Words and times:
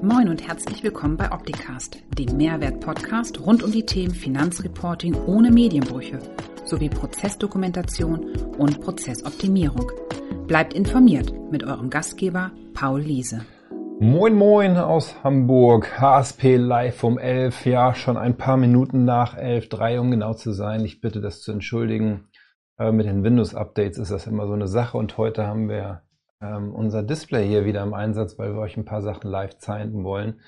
Moin 0.00 0.28
und 0.28 0.46
herzlich 0.46 0.84
willkommen 0.84 1.16
bei 1.16 1.32
Opticast, 1.32 1.98
dem 2.16 2.36
Mehrwert-Podcast 2.36 3.44
rund 3.44 3.64
um 3.64 3.72
die 3.72 3.84
Themen 3.84 4.14
Finanzreporting 4.14 5.16
ohne 5.26 5.50
Medienbrüche 5.50 6.20
sowie 6.64 6.88
Prozessdokumentation 6.88 8.36
und 8.58 8.80
Prozessoptimierung. 8.80 9.90
Bleibt 10.46 10.72
informiert 10.72 11.32
mit 11.50 11.64
eurem 11.64 11.90
Gastgeber 11.90 12.52
Paul 12.74 13.00
Liese. 13.00 13.44
Moin 13.98 14.34
Moin 14.34 14.76
aus 14.76 15.24
Hamburg, 15.24 16.00
HSP 16.00 16.58
live 16.58 17.02
um 17.02 17.18
11, 17.18 17.66
ja 17.66 17.92
schon 17.96 18.16
ein 18.16 18.36
paar 18.36 18.56
Minuten 18.56 19.04
nach 19.04 19.36
11, 19.36 19.68
3 19.68 19.98
um 19.98 20.12
genau 20.12 20.32
zu 20.34 20.52
sein. 20.52 20.84
Ich 20.84 21.00
bitte 21.00 21.20
das 21.20 21.42
zu 21.42 21.50
entschuldigen. 21.50 22.28
Äh, 22.78 22.92
mit 22.92 23.06
den 23.06 23.24
Windows-Updates 23.24 23.98
ist 23.98 24.12
das 24.12 24.28
immer 24.28 24.46
so 24.46 24.52
eine 24.52 24.68
Sache 24.68 24.96
und 24.96 25.18
heute 25.18 25.48
haben 25.48 25.68
wir 25.68 26.02
ähm, 26.40 26.74
unser 26.74 27.02
Display 27.02 27.46
hier 27.46 27.64
wieder 27.64 27.82
im 27.82 27.94
Einsatz, 27.94 28.38
weil 28.38 28.54
wir 28.54 28.60
euch 28.60 28.76
ein 28.76 28.84
paar 28.84 29.02
Sachen 29.02 29.30
live 29.30 29.58
zeigen 29.58 30.04
wollen. 30.04 30.40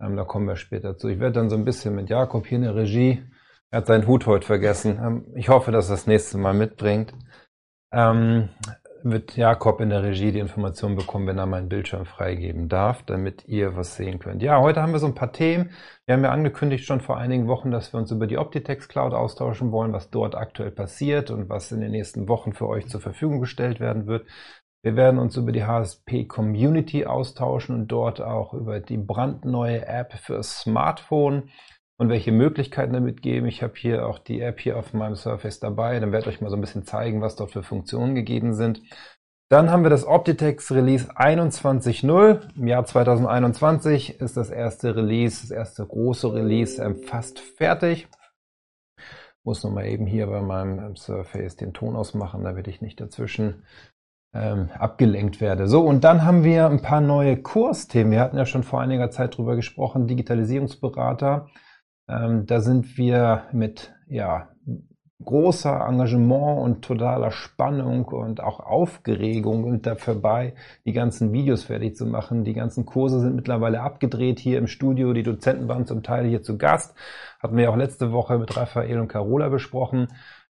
Ähm, 0.00 0.16
da 0.16 0.24
kommen 0.24 0.46
wir 0.46 0.56
später 0.56 0.96
zu. 0.96 1.08
Ich 1.08 1.20
werde 1.20 1.40
dann 1.40 1.50
so 1.50 1.56
ein 1.56 1.64
bisschen 1.64 1.94
mit 1.94 2.08
Jakob 2.08 2.46
hier 2.46 2.56
in 2.56 2.64
der 2.64 2.74
Regie. 2.74 3.22
Er 3.70 3.78
hat 3.78 3.86
seinen 3.86 4.06
Hut 4.06 4.26
heute 4.26 4.46
vergessen. 4.46 4.98
Ähm, 5.02 5.26
ich 5.34 5.48
hoffe, 5.48 5.72
dass 5.72 5.88
er 5.88 5.96
das 5.96 6.06
nächste 6.06 6.38
Mal 6.38 6.54
mitbringt. 6.54 7.14
Ähm, 7.92 8.48
wird 9.04 9.36
Jakob 9.36 9.80
in 9.80 9.90
der 9.90 10.02
Regie 10.02 10.32
die 10.32 10.38
Information 10.38 10.96
bekommen, 10.96 11.26
wenn 11.26 11.36
er 11.36 11.44
meinen 11.44 11.68
Bildschirm 11.68 12.06
freigeben 12.06 12.70
darf, 12.70 13.02
damit 13.02 13.46
ihr 13.46 13.76
was 13.76 13.96
sehen 13.96 14.18
könnt. 14.18 14.42
Ja, 14.42 14.60
heute 14.60 14.80
haben 14.80 14.92
wir 14.92 14.98
so 14.98 15.06
ein 15.06 15.14
paar 15.14 15.30
Themen. 15.30 15.70
Wir 16.06 16.14
haben 16.14 16.24
ja 16.24 16.30
angekündigt 16.30 16.86
schon 16.86 17.02
vor 17.02 17.18
einigen 17.18 17.46
Wochen, 17.46 17.70
dass 17.70 17.92
wir 17.92 18.00
uns 18.00 18.10
über 18.10 18.26
die 18.26 18.38
Optitex 18.38 18.88
Cloud 18.88 19.12
austauschen 19.12 19.72
wollen, 19.72 19.92
was 19.92 20.08
dort 20.08 20.34
aktuell 20.34 20.70
passiert 20.70 21.30
und 21.30 21.50
was 21.50 21.70
in 21.70 21.82
den 21.82 21.90
nächsten 21.90 22.28
Wochen 22.28 22.54
für 22.54 22.66
euch 22.66 22.88
zur 22.88 23.02
Verfügung 23.02 23.40
gestellt 23.40 23.78
werden 23.78 24.06
wird. 24.06 24.26
Wir 24.84 24.96
werden 24.96 25.18
uns 25.18 25.38
über 25.38 25.50
die 25.50 25.64
HSP 25.64 26.26
Community 26.26 27.06
austauschen 27.06 27.74
und 27.74 27.88
dort 27.88 28.20
auch 28.20 28.52
über 28.52 28.80
die 28.80 28.98
brandneue 28.98 29.86
App 29.86 30.12
für 30.12 30.42
Smartphone 30.42 31.48
und 31.96 32.10
welche 32.10 32.32
Möglichkeiten 32.32 32.92
damit 32.92 33.22
geben. 33.22 33.46
Ich 33.46 33.62
habe 33.62 33.72
hier 33.76 34.06
auch 34.06 34.18
die 34.18 34.42
App 34.42 34.60
hier 34.60 34.76
auf 34.76 34.92
meinem 34.92 35.16
Surface 35.16 35.58
dabei. 35.58 35.98
Dann 36.00 36.12
werde 36.12 36.28
ich 36.28 36.36
euch 36.36 36.42
mal 36.42 36.50
so 36.50 36.56
ein 36.56 36.60
bisschen 36.60 36.84
zeigen, 36.84 37.22
was 37.22 37.34
dort 37.34 37.52
für 37.52 37.62
Funktionen 37.62 38.14
gegeben 38.14 38.52
sind. 38.52 38.82
Dann 39.48 39.70
haben 39.70 39.84
wir 39.84 39.90
das 39.90 40.06
Optitex 40.06 40.70
Release 40.70 41.10
21.0. 41.16 42.54
Im 42.54 42.66
Jahr 42.66 42.84
2021 42.84 44.20
ist 44.20 44.36
das 44.36 44.50
erste 44.50 44.96
Release, 44.96 45.40
das 45.40 45.50
erste 45.50 45.86
große 45.86 46.34
Release 46.34 46.82
ähm, 46.82 46.96
fast 46.96 47.40
fertig. 47.40 48.06
Muss 49.44 49.64
nochmal 49.64 49.86
eben 49.86 50.06
hier 50.06 50.26
bei 50.26 50.42
meinem 50.42 50.94
Surface 50.96 51.56
den 51.56 51.72
Ton 51.72 51.96
ausmachen, 51.96 52.44
damit 52.44 52.68
ich 52.68 52.82
nicht 52.82 53.00
dazwischen 53.00 53.62
ähm, 54.34 54.68
abgelenkt 54.78 55.40
werde. 55.40 55.68
So, 55.68 55.82
und 55.82 56.04
dann 56.04 56.24
haben 56.24 56.44
wir 56.44 56.68
ein 56.68 56.82
paar 56.82 57.00
neue 57.00 57.36
Kursthemen. 57.36 58.12
Wir 58.12 58.20
hatten 58.20 58.36
ja 58.36 58.46
schon 58.46 58.64
vor 58.64 58.80
einiger 58.80 59.10
Zeit 59.10 59.36
drüber 59.36 59.56
gesprochen, 59.56 60.06
Digitalisierungsberater. 60.06 61.46
Ähm, 62.08 62.44
da 62.46 62.60
sind 62.60 62.98
wir 62.98 63.44
mit 63.52 63.94
ja, 64.08 64.48
großer 65.24 65.86
Engagement 65.88 66.60
und 66.60 66.82
totaler 66.82 67.30
Spannung 67.30 68.06
und 68.06 68.42
auch 68.42 68.60
Aufgeregung 68.60 69.64
und 69.64 69.86
dafür 69.86 70.14
bei, 70.16 70.54
die 70.84 70.92
ganzen 70.92 71.32
Videos 71.32 71.64
fertig 71.64 71.96
zu 71.96 72.04
machen. 72.04 72.44
Die 72.44 72.54
ganzen 72.54 72.84
Kurse 72.84 73.20
sind 73.20 73.36
mittlerweile 73.36 73.80
abgedreht 73.80 74.38
hier 74.38 74.58
im 74.58 74.66
Studio. 74.66 75.12
Die 75.12 75.22
Dozenten 75.22 75.68
waren 75.68 75.86
zum 75.86 76.02
Teil 76.02 76.26
hier 76.26 76.42
zu 76.42 76.58
Gast. 76.58 76.94
Hatten 77.40 77.56
wir 77.56 77.70
auch 77.70 77.76
letzte 77.76 78.12
Woche 78.12 78.38
mit 78.38 78.56
Raphael 78.56 78.98
und 78.98 79.08
Carola 79.08 79.48
besprochen. 79.48 80.08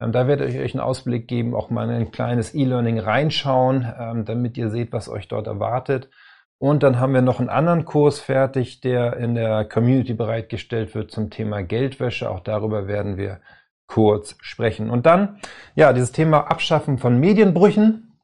Ähm, 0.00 0.12
da 0.12 0.27
werde 0.27 0.47
ich 0.47 0.58
euch 0.58 0.75
einen 0.75 0.83
Ausblick 0.83 1.28
geben, 1.28 1.55
auch 1.55 1.70
mal 1.70 1.89
ein 1.89 2.11
kleines 2.11 2.55
E-Learning 2.55 2.98
reinschauen, 2.98 3.86
ähm, 3.98 4.25
damit 4.25 4.56
ihr 4.58 4.70
seht, 4.70 4.92
was 4.92 5.08
euch 5.08 5.28
dort 5.28 5.47
erwartet. 5.47 6.11
Und 6.58 6.83
dann 6.83 6.98
haben 6.98 7.12
wir 7.12 7.22
noch 7.22 7.41
einen 7.41 7.50
anderen 7.50 7.84
Kurs 7.84 8.19
fertig, 8.19 8.80
der 8.80 9.16
in 9.16 9.34
der 9.34 9.64
Community 9.66 10.14
bereitgestellt 10.14 10.94
wird 10.94 11.11
zum 11.11 11.28
Thema 11.30 11.62
Geldwäsche. 11.62 12.30
Auch 12.30 12.41
darüber 12.41 12.86
werden 12.86 13.19
wir 13.19 13.41
kurz 13.86 14.36
sprechen. 14.41 14.91
Und 14.91 15.06
dann, 15.06 15.38
ja, 15.75 15.93
dieses 15.93 16.12
Thema 16.12 16.50
Abschaffen 16.50 16.99
von 16.99 17.19
Medienbrüchen 17.19 18.19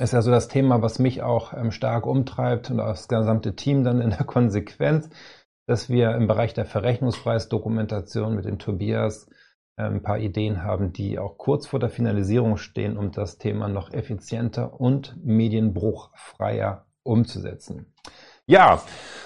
ist 0.00 0.12
ja 0.12 0.22
so 0.22 0.30
das 0.30 0.48
Thema, 0.48 0.82
was 0.82 0.98
mich 0.98 1.22
auch 1.22 1.52
ähm, 1.52 1.70
stark 1.70 2.06
umtreibt 2.06 2.70
und 2.70 2.78
das 2.78 3.08
gesamte 3.08 3.56
Team 3.56 3.84
dann 3.84 4.00
in 4.00 4.10
der 4.10 4.24
Konsequenz, 4.26 5.08
dass 5.66 5.88
wir 5.88 6.14
im 6.14 6.26
Bereich 6.26 6.54
der 6.54 6.64
Verrechnungspreisdokumentation 6.64 8.34
mit 8.34 8.44
dem 8.44 8.58
Tobias 8.58 9.28
ein 9.76 10.02
paar 10.02 10.18
Ideen 10.18 10.62
haben, 10.62 10.92
die 10.92 11.18
auch 11.18 11.36
kurz 11.36 11.66
vor 11.66 11.78
der 11.78 11.90
Finalisierung 11.90 12.56
stehen, 12.56 12.96
um 12.96 13.12
das 13.12 13.38
Thema 13.38 13.68
noch 13.68 13.92
effizienter 13.92 14.80
und 14.80 15.16
medienbruchfreier 15.22 16.86
umzusetzen. 17.02 17.92
Ja, 18.46 18.80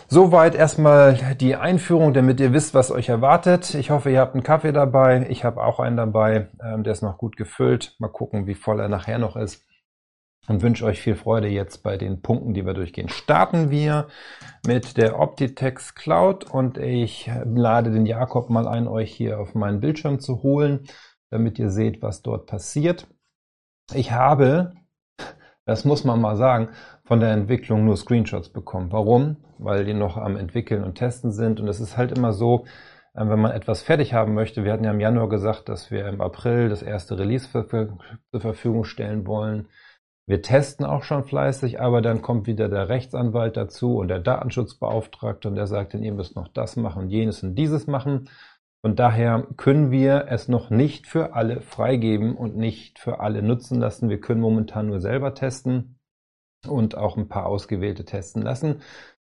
soweit 0.08 0.54
erstmal 0.54 1.36
die 1.36 1.54
Einführung, 1.54 2.14
damit 2.14 2.40
ihr 2.40 2.52
wisst, 2.52 2.74
was 2.74 2.90
euch 2.90 3.10
erwartet. 3.10 3.74
Ich 3.74 3.90
hoffe, 3.90 4.10
ihr 4.10 4.20
habt 4.20 4.34
einen 4.34 4.42
Kaffee 4.42 4.72
dabei. 4.72 5.26
Ich 5.28 5.44
habe 5.44 5.62
auch 5.62 5.78
einen 5.78 5.96
dabei, 5.96 6.48
ähm, 6.64 6.84
der 6.84 6.94
ist 6.94 7.02
noch 7.02 7.18
gut 7.18 7.36
gefüllt. 7.36 7.94
Mal 7.98 8.08
gucken, 8.08 8.46
wie 8.46 8.54
voll 8.54 8.80
er 8.80 8.88
nachher 8.88 9.18
noch 9.18 9.36
ist 9.36 9.64
und 10.50 10.62
wünsche 10.62 10.84
euch 10.84 11.00
viel 11.00 11.14
Freude 11.14 11.46
jetzt 11.46 11.84
bei 11.84 11.96
den 11.96 12.22
Punkten, 12.22 12.54
die 12.54 12.66
wir 12.66 12.74
durchgehen. 12.74 13.08
Starten 13.08 13.70
wir 13.70 14.08
mit 14.66 14.96
der 14.96 15.20
Optitex 15.20 15.94
Cloud 15.94 16.50
und 16.50 16.76
ich 16.76 17.30
lade 17.44 17.92
den 17.92 18.04
Jakob 18.04 18.50
mal 18.50 18.66
ein, 18.66 18.88
euch 18.88 19.12
hier 19.12 19.38
auf 19.38 19.54
meinen 19.54 19.78
Bildschirm 19.78 20.18
zu 20.18 20.42
holen, 20.42 20.88
damit 21.30 21.60
ihr 21.60 21.70
seht, 21.70 22.02
was 22.02 22.22
dort 22.22 22.46
passiert. 22.46 23.06
Ich 23.94 24.10
habe, 24.10 24.72
das 25.66 25.84
muss 25.84 26.02
man 26.02 26.20
mal 26.20 26.36
sagen, 26.36 26.70
von 27.04 27.20
der 27.20 27.30
Entwicklung 27.30 27.84
nur 27.84 27.96
Screenshots 27.96 28.48
bekommen. 28.48 28.90
Warum? 28.90 29.36
Weil 29.58 29.84
die 29.84 29.94
noch 29.94 30.16
am 30.16 30.36
entwickeln 30.36 30.82
und 30.82 30.96
testen 30.96 31.30
sind 31.30 31.60
und 31.60 31.68
es 31.68 31.78
ist 31.78 31.96
halt 31.96 32.10
immer 32.10 32.32
so, 32.32 32.64
äh, 33.14 33.24
wenn 33.24 33.40
man 33.40 33.52
etwas 33.52 33.82
fertig 33.82 34.14
haben 34.14 34.34
möchte, 34.34 34.64
wir 34.64 34.72
hatten 34.72 34.82
ja 34.82 34.90
im 34.90 34.98
Januar 34.98 35.28
gesagt, 35.28 35.68
dass 35.68 35.92
wir 35.92 36.08
im 36.08 36.20
April 36.20 36.68
das 36.68 36.82
erste 36.82 37.16
Release 37.16 37.48
zur 37.48 38.40
Verfügung 38.40 38.82
stellen 38.82 39.28
wollen. 39.28 39.68
Wir 40.30 40.42
testen 40.42 40.86
auch 40.86 41.02
schon 41.02 41.24
fleißig, 41.24 41.80
aber 41.80 42.02
dann 42.02 42.22
kommt 42.22 42.46
wieder 42.46 42.68
der 42.68 42.88
Rechtsanwalt 42.88 43.56
dazu 43.56 43.96
und 43.96 44.06
der 44.06 44.20
Datenschutzbeauftragte 44.20 45.48
und 45.48 45.56
der 45.56 45.66
sagt 45.66 45.92
dann, 45.92 46.04
ihr 46.04 46.12
müsst 46.12 46.36
noch 46.36 46.46
das 46.46 46.76
machen 46.76 47.02
und 47.02 47.10
jenes 47.10 47.42
und 47.42 47.56
dieses 47.56 47.88
machen. 47.88 48.28
Und 48.80 49.00
daher 49.00 49.48
können 49.56 49.90
wir 49.90 50.26
es 50.28 50.46
noch 50.46 50.70
nicht 50.70 51.08
für 51.08 51.34
alle 51.34 51.60
freigeben 51.62 52.36
und 52.36 52.56
nicht 52.56 53.00
für 53.00 53.18
alle 53.18 53.42
nutzen 53.42 53.80
lassen. 53.80 54.08
Wir 54.08 54.20
können 54.20 54.40
momentan 54.40 54.86
nur 54.86 55.00
selber 55.00 55.34
testen 55.34 55.98
und 56.64 56.96
auch 56.96 57.16
ein 57.16 57.26
paar 57.26 57.46
ausgewählte 57.46 58.04
testen 58.04 58.42
lassen. 58.42 58.82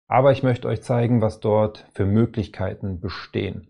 Aber 0.08 0.32
ich 0.32 0.42
möchte 0.42 0.70
euch 0.70 0.84
zeigen, 0.84 1.22
was 1.22 1.42
dort 1.42 1.86
für 1.94 2.06
Möglichkeiten 2.06 3.02
bestehen. 3.02 3.68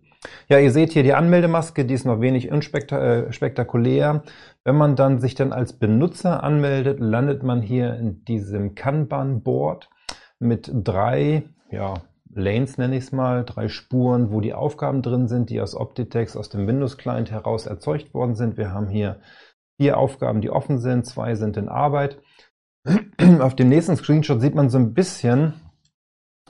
Ja, 0.47 0.59
ihr 0.59 0.71
seht 0.71 0.93
hier 0.93 1.03
die 1.03 1.13
Anmeldemaske, 1.13 1.85
die 1.85 1.93
ist 1.93 2.05
noch 2.05 2.21
wenig. 2.21 2.51
Äh, 2.51 4.21
Wenn 4.63 4.75
man 4.75 4.95
dann 4.95 5.19
sich 5.19 5.35
dann 5.35 5.53
als 5.53 5.73
Benutzer 5.73 6.43
anmeldet, 6.43 6.99
landet 6.99 7.43
man 7.43 7.61
hier 7.61 7.95
in 7.95 8.23
diesem 8.25 8.75
Kanban-Board 8.75 9.89
mit 10.39 10.71
drei, 10.73 11.43
ja, 11.69 11.95
Lanes 12.35 12.77
nenne 12.77 12.97
ich 12.97 13.05
es 13.05 13.11
mal, 13.11 13.43
drei 13.45 13.67
Spuren, 13.67 14.31
wo 14.31 14.41
die 14.41 14.53
Aufgaben 14.53 15.01
drin 15.01 15.27
sind, 15.27 15.49
die 15.49 15.61
aus 15.61 15.75
Optitex, 15.75 16.35
aus 16.35 16.49
dem 16.49 16.67
Windows-Client 16.67 17.31
heraus 17.31 17.67
erzeugt 17.67 18.13
worden 18.13 18.35
sind. 18.35 18.57
Wir 18.57 18.71
haben 18.71 18.87
hier 18.87 19.19
vier 19.79 19.97
Aufgaben, 19.97 20.41
die 20.41 20.49
offen 20.49 20.79
sind, 20.79 21.05
zwei 21.05 21.35
sind 21.35 21.57
in 21.57 21.69
Arbeit. 21.69 22.19
Auf 23.39 23.55
dem 23.55 23.69
nächsten 23.69 23.95
Screenshot 23.95 24.41
sieht 24.41 24.55
man 24.55 24.69
so 24.69 24.77
ein 24.77 24.93
bisschen, 24.93 25.53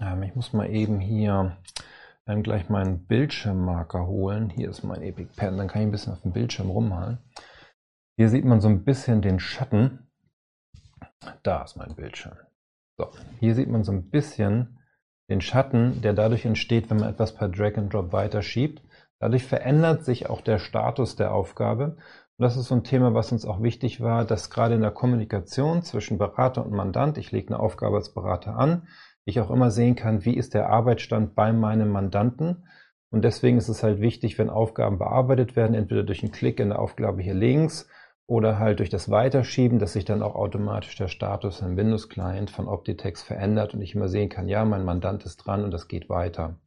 ähm, 0.01 0.23
ich 0.23 0.35
muss 0.35 0.53
mal 0.53 0.69
eben 0.69 0.99
hier 0.99 1.57
dann 2.25 2.43
gleich 2.43 2.69
meinen 2.69 3.05
Bildschirmmarker 3.05 4.07
holen. 4.07 4.49
Hier 4.49 4.69
ist 4.69 4.83
mein 4.83 5.01
Epic 5.01 5.31
Pen, 5.35 5.57
dann 5.57 5.67
kann 5.67 5.81
ich 5.81 5.87
ein 5.87 5.91
bisschen 5.91 6.13
auf 6.13 6.21
dem 6.21 6.31
Bildschirm 6.31 6.69
rummalen. 6.69 7.17
Hier 8.15 8.29
sieht 8.29 8.45
man 8.45 8.61
so 8.61 8.69
ein 8.69 8.83
bisschen 8.83 9.21
den 9.21 9.39
Schatten. 9.39 10.09
Da 11.41 11.63
ist 11.63 11.75
mein 11.75 11.95
Bildschirm. 11.95 12.37
So, 12.97 13.09
hier 13.39 13.55
sieht 13.55 13.69
man 13.69 13.83
so 13.83 13.91
ein 13.91 14.09
bisschen 14.09 14.79
den 15.29 15.41
Schatten, 15.41 16.01
der 16.01 16.13
dadurch 16.13 16.45
entsteht, 16.45 16.89
wenn 16.89 16.97
man 16.97 17.09
etwas 17.09 17.33
per 17.33 17.49
Drag 17.49 17.77
and 17.77 17.93
Drop 17.93 18.13
weiterschiebt. 18.13 18.81
Dadurch 19.19 19.45
verändert 19.45 20.05
sich 20.05 20.29
auch 20.29 20.41
der 20.41 20.59
Status 20.59 21.15
der 21.15 21.33
Aufgabe. 21.33 21.95
Und 22.37 22.43
das 22.43 22.57
ist 22.57 22.67
so 22.67 22.75
ein 22.75 22.83
Thema, 22.83 23.13
was 23.13 23.31
uns 23.31 23.45
auch 23.45 23.61
wichtig 23.61 24.01
war, 24.01 24.25
dass 24.25 24.49
gerade 24.49 24.75
in 24.75 24.81
der 24.81 24.91
Kommunikation 24.91 25.81
zwischen 25.81 26.17
Berater 26.17 26.65
und 26.65 26.73
Mandant, 26.73 27.17
ich 27.17 27.31
lege 27.31 27.47
eine 27.47 27.59
Aufgabe 27.59 27.97
als 27.97 28.13
Berater 28.13 28.55
an, 28.55 28.87
ich 29.25 29.39
auch 29.39 29.49
immer 29.49 29.71
sehen 29.71 29.95
kann, 29.95 30.25
wie 30.25 30.35
ist 30.35 30.53
der 30.53 30.69
Arbeitsstand 30.69 31.35
bei 31.35 31.53
meinem 31.53 31.89
Mandanten. 31.89 32.67
Und 33.09 33.23
deswegen 33.23 33.57
ist 33.57 33.69
es 33.69 33.83
halt 33.83 34.01
wichtig, 34.01 34.37
wenn 34.39 34.49
Aufgaben 34.49 34.97
bearbeitet 34.97 35.55
werden, 35.55 35.75
entweder 35.75 36.03
durch 36.03 36.23
einen 36.23 36.31
Klick 36.31 36.59
in 36.59 36.69
der 36.69 36.79
Aufgabe 36.79 37.21
hier 37.21 37.35
links 37.35 37.87
oder 38.25 38.57
halt 38.57 38.79
durch 38.79 38.89
das 38.89 39.09
Weiterschieben, 39.11 39.79
dass 39.79 39.93
sich 39.93 40.05
dann 40.05 40.23
auch 40.23 40.35
automatisch 40.35 40.95
der 40.95 41.07
Status 41.07 41.61
im 41.61 41.77
Windows-Client 41.77 42.49
von 42.49 42.67
Optitex 42.67 43.21
verändert 43.21 43.73
und 43.73 43.81
ich 43.81 43.95
immer 43.95 44.07
sehen 44.07 44.29
kann, 44.29 44.47
ja, 44.47 44.65
mein 44.65 44.85
Mandant 44.85 45.25
ist 45.25 45.37
dran 45.37 45.63
und 45.63 45.71
das 45.71 45.87
geht 45.87 46.09
weiter. 46.09 46.57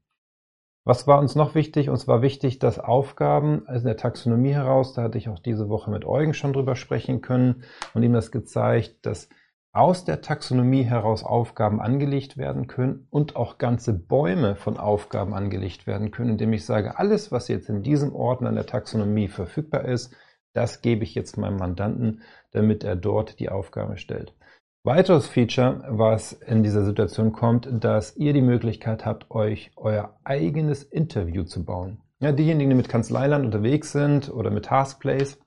Was 0.85 1.09
war 1.09 1.19
uns 1.19 1.35
noch 1.35 1.57
wichtig? 1.57 1.91
Uns 1.91 2.07
war 2.07 2.23
wichtig, 2.23 2.61
dass 2.61 2.79
Aufgaben 2.79 3.67
aus 3.67 3.83
der 3.83 3.97
Taxonomie 3.97 4.53
heraus, 4.53 4.93
da 4.93 5.03
hatte 5.03 5.19
ich 5.19 5.29
auch 5.29 5.41
diese 5.41 5.69
Woche 5.69 5.91
mit 5.91 6.05
Eugen 6.05 6.33
schon 6.33 6.53
drüber 6.53 6.77
sprechen 6.77 7.23
können 7.23 7.65
und 7.93 8.05
ihm 8.05 8.13
das 8.13 8.31
gezeigt, 8.31 9.05
dass 9.05 9.29
aus 9.77 10.05
der 10.05 10.23
Taxonomie 10.23 10.85
heraus 10.85 11.23
Aufgaben 11.23 11.83
angelegt 11.83 12.39
werden 12.39 12.67
können 12.67 13.07
und 13.11 13.37
auch 13.37 13.59
ganze 13.59 13.93
Bäume 13.93 14.57
von 14.57 14.79
Aufgaben 14.79 15.35
angelegt 15.35 15.87
werden 15.87 16.11
können, 16.11 16.31
indem 16.31 16.55
ich 16.55 16.65
sage, 16.65 16.99
alles, 16.99 17.31
was 17.31 17.49
jetzt 17.49 17.69
in 17.69 17.83
diesem 17.83 18.15
Ordner 18.15 18.49
in 18.49 18.55
der 18.55 18.67
Taxonomie 18.67 19.29
verfügbar 19.29 19.85
ist, 19.85 20.15
das 20.55 20.81
gebe 20.81 21.05
ich 21.05 21.15
jetzt 21.15 21.37
meinem 21.37 21.59
Mandanten, 21.59 22.23
damit 22.53 22.85
er 22.85 22.97
dort 22.97 23.39
die 23.39 23.51
Aufgabe 23.51 23.99
stellt. 23.99 24.35
Weiteres 24.83 25.27
Feature, 25.27 25.85
was 25.89 26.33
in 26.33 26.63
dieser 26.63 26.85
Situation 26.85 27.33
kommt, 27.33 27.69
dass 27.71 28.17
ihr 28.17 28.33
die 28.33 28.41
Möglichkeit 28.41 29.05
habt, 29.05 29.31
euch 29.31 29.73
euer 29.77 30.17
eigenes 30.25 30.85
Interview 30.85 31.45
zu 31.45 31.65
bauen. 31.65 32.01
Ja, 32.21 32.33
diejenigen, 32.33 32.71
die 32.71 32.77
mit 32.77 32.89
Kanzleiland 32.89 33.45
unterwegs 33.45 33.93
sind 33.93 34.33
oder 34.33 34.51
mit 34.51 34.65
Taskplace, 34.67 35.39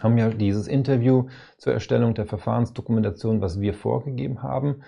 haben 0.00 0.18
ja 0.18 0.28
dieses 0.28 0.68
Interview 0.68 1.28
zur 1.56 1.72
Erstellung 1.72 2.14
der 2.14 2.26
Verfahrensdokumentation, 2.26 3.40
was 3.40 3.60
wir 3.60 3.74
vorgegeben 3.74 4.42
haben. 4.42 4.82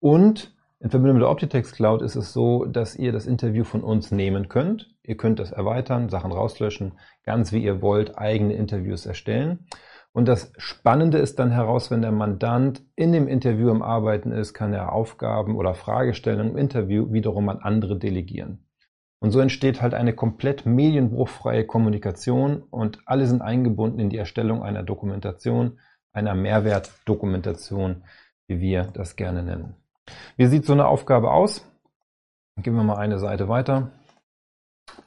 Und 0.00 0.54
in 0.80 0.90
Verbindung 0.90 1.16
mit 1.16 1.22
der 1.22 1.30
Optitex 1.30 1.72
Cloud 1.72 2.02
ist 2.02 2.16
es 2.16 2.32
so, 2.32 2.64
dass 2.64 2.96
ihr 2.96 3.12
das 3.12 3.26
Interview 3.26 3.62
von 3.62 3.84
uns 3.84 4.10
nehmen 4.10 4.48
könnt. 4.48 4.92
Ihr 5.04 5.16
könnt 5.16 5.38
das 5.38 5.52
erweitern, 5.52 6.08
Sachen 6.08 6.32
rauslöschen, 6.32 6.98
ganz 7.24 7.52
wie 7.52 7.62
ihr 7.62 7.82
wollt, 7.82 8.18
eigene 8.18 8.54
Interviews 8.54 9.06
erstellen. 9.06 9.66
Und 10.12 10.28
das 10.28 10.52
Spannende 10.58 11.18
ist 11.18 11.38
dann 11.38 11.52
heraus, 11.52 11.90
wenn 11.90 12.02
der 12.02 12.12
Mandant 12.12 12.82
in 12.96 13.12
dem 13.12 13.28
Interview 13.28 13.70
am 13.70 13.82
Arbeiten 13.82 14.32
ist, 14.32 14.54
kann 14.54 14.74
er 14.74 14.92
Aufgaben 14.92 15.56
oder 15.56 15.74
Fragestellungen 15.74 16.52
im 16.52 16.58
Interview 16.58 17.12
wiederum 17.12 17.48
an 17.48 17.58
andere 17.58 17.98
delegieren. 17.98 18.66
Und 19.22 19.30
so 19.30 19.38
entsteht 19.38 19.80
halt 19.80 19.94
eine 19.94 20.14
komplett 20.14 20.66
medienbruchfreie 20.66 21.64
Kommunikation 21.64 22.60
und 22.60 22.98
alle 23.06 23.28
sind 23.28 23.40
eingebunden 23.40 24.00
in 24.00 24.10
die 24.10 24.16
Erstellung 24.18 24.64
einer 24.64 24.82
Dokumentation, 24.82 25.78
einer 26.12 26.34
Mehrwertdokumentation, 26.34 28.02
wie 28.48 28.58
wir 28.58 28.82
das 28.82 29.14
gerne 29.14 29.44
nennen. 29.44 29.76
Wie 30.36 30.46
sieht 30.46 30.64
so 30.64 30.72
eine 30.72 30.88
Aufgabe 30.88 31.30
aus? 31.30 31.64
Gehen 32.56 32.74
wir 32.74 32.82
mal 32.82 32.96
eine 32.96 33.20
Seite 33.20 33.48
weiter. 33.48 33.92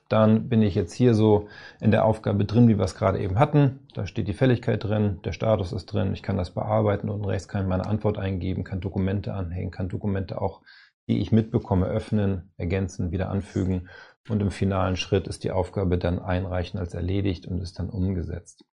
Dann 0.08 0.48
bin 0.48 0.62
ich 0.62 0.76
jetzt 0.76 0.94
hier 0.94 1.14
so 1.14 1.50
in 1.82 1.92
der 1.92 2.06
Aufgabe 2.06 2.46
drin, 2.46 2.70
wie 2.70 2.78
wir 2.78 2.86
es 2.86 2.96
gerade 2.96 3.20
eben 3.20 3.38
hatten. 3.38 3.82
Da 3.96 4.08
steht 4.08 4.30
die 4.30 4.34
Fälligkeit 4.34 4.82
drin, 4.82 5.20
der 5.26 5.34
Status 5.34 5.74
ist 5.74 5.88
drin, 5.88 6.14
ich 6.14 6.24
kann 6.24 6.38
das 6.38 6.52
bearbeiten 6.52 7.10
und 7.10 7.26
rechts 7.26 7.50
kann 7.50 7.64
ich 7.64 7.68
meine 7.68 7.86
Antwort 7.86 8.18
eingeben, 8.18 8.64
kann 8.64 8.80
Dokumente 8.80 9.34
anhängen, 9.34 9.72
kann 9.72 9.90
Dokumente 9.90 10.42
auch 10.42 10.62
die 11.08 11.20
ich 11.20 11.32
mitbekomme, 11.32 11.86
öffnen, 11.86 12.52
ergänzen, 12.58 13.12
wieder 13.12 13.30
anfügen 13.30 13.90
und 14.30 14.42
im 14.42 14.52
finalen 14.52 14.96
Schritt 14.96 15.28
ist 15.28 15.44
die 15.44 15.52
Aufgabe 15.52 15.98
dann 15.98 16.20
einreichen 16.20 16.80
als 16.80 16.94
erledigt 16.94 17.46
und 17.46 17.62
ist 17.62 17.80
dann 17.80 17.90
umgesetzt. 17.90 18.66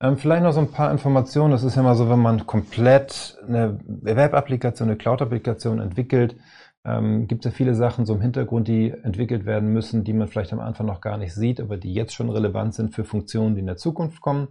Ähm, 0.00 0.16
vielleicht 0.16 0.42
noch 0.42 0.52
so 0.52 0.60
ein 0.60 0.72
paar 0.72 0.90
Informationen. 0.90 1.50
Das 1.50 1.62
ist 1.62 1.76
ja 1.76 1.82
mal 1.82 1.94
so, 1.94 2.08
wenn 2.08 2.18
man 2.18 2.46
komplett 2.46 3.38
eine 3.46 3.78
Web-Applikation, 3.84 4.88
eine 4.88 4.96
Cloud-Applikation 4.96 5.80
entwickelt, 5.80 6.36
ähm, 6.84 7.26
gibt 7.26 7.44
es 7.44 7.52
ja 7.52 7.56
viele 7.56 7.74
Sachen 7.74 8.06
so 8.06 8.14
im 8.14 8.22
Hintergrund, 8.22 8.68
die 8.68 8.90
entwickelt 8.90 9.44
werden 9.44 9.70
müssen, 9.70 10.02
die 10.04 10.14
man 10.14 10.28
vielleicht 10.28 10.52
am 10.52 10.60
Anfang 10.60 10.86
noch 10.86 11.02
gar 11.02 11.18
nicht 11.18 11.34
sieht, 11.34 11.60
aber 11.60 11.76
die 11.76 11.92
jetzt 11.92 12.14
schon 12.14 12.30
relevant 12.30 12.74
sind 12.74 12.94
für 12.94 13.04
Funktionen, 13.04 13.54
die 13.54 13.60
in 13.60 13.66
der 13.66 13.76
Zukunft 13.76 14.22
kommen. 14.22 14.48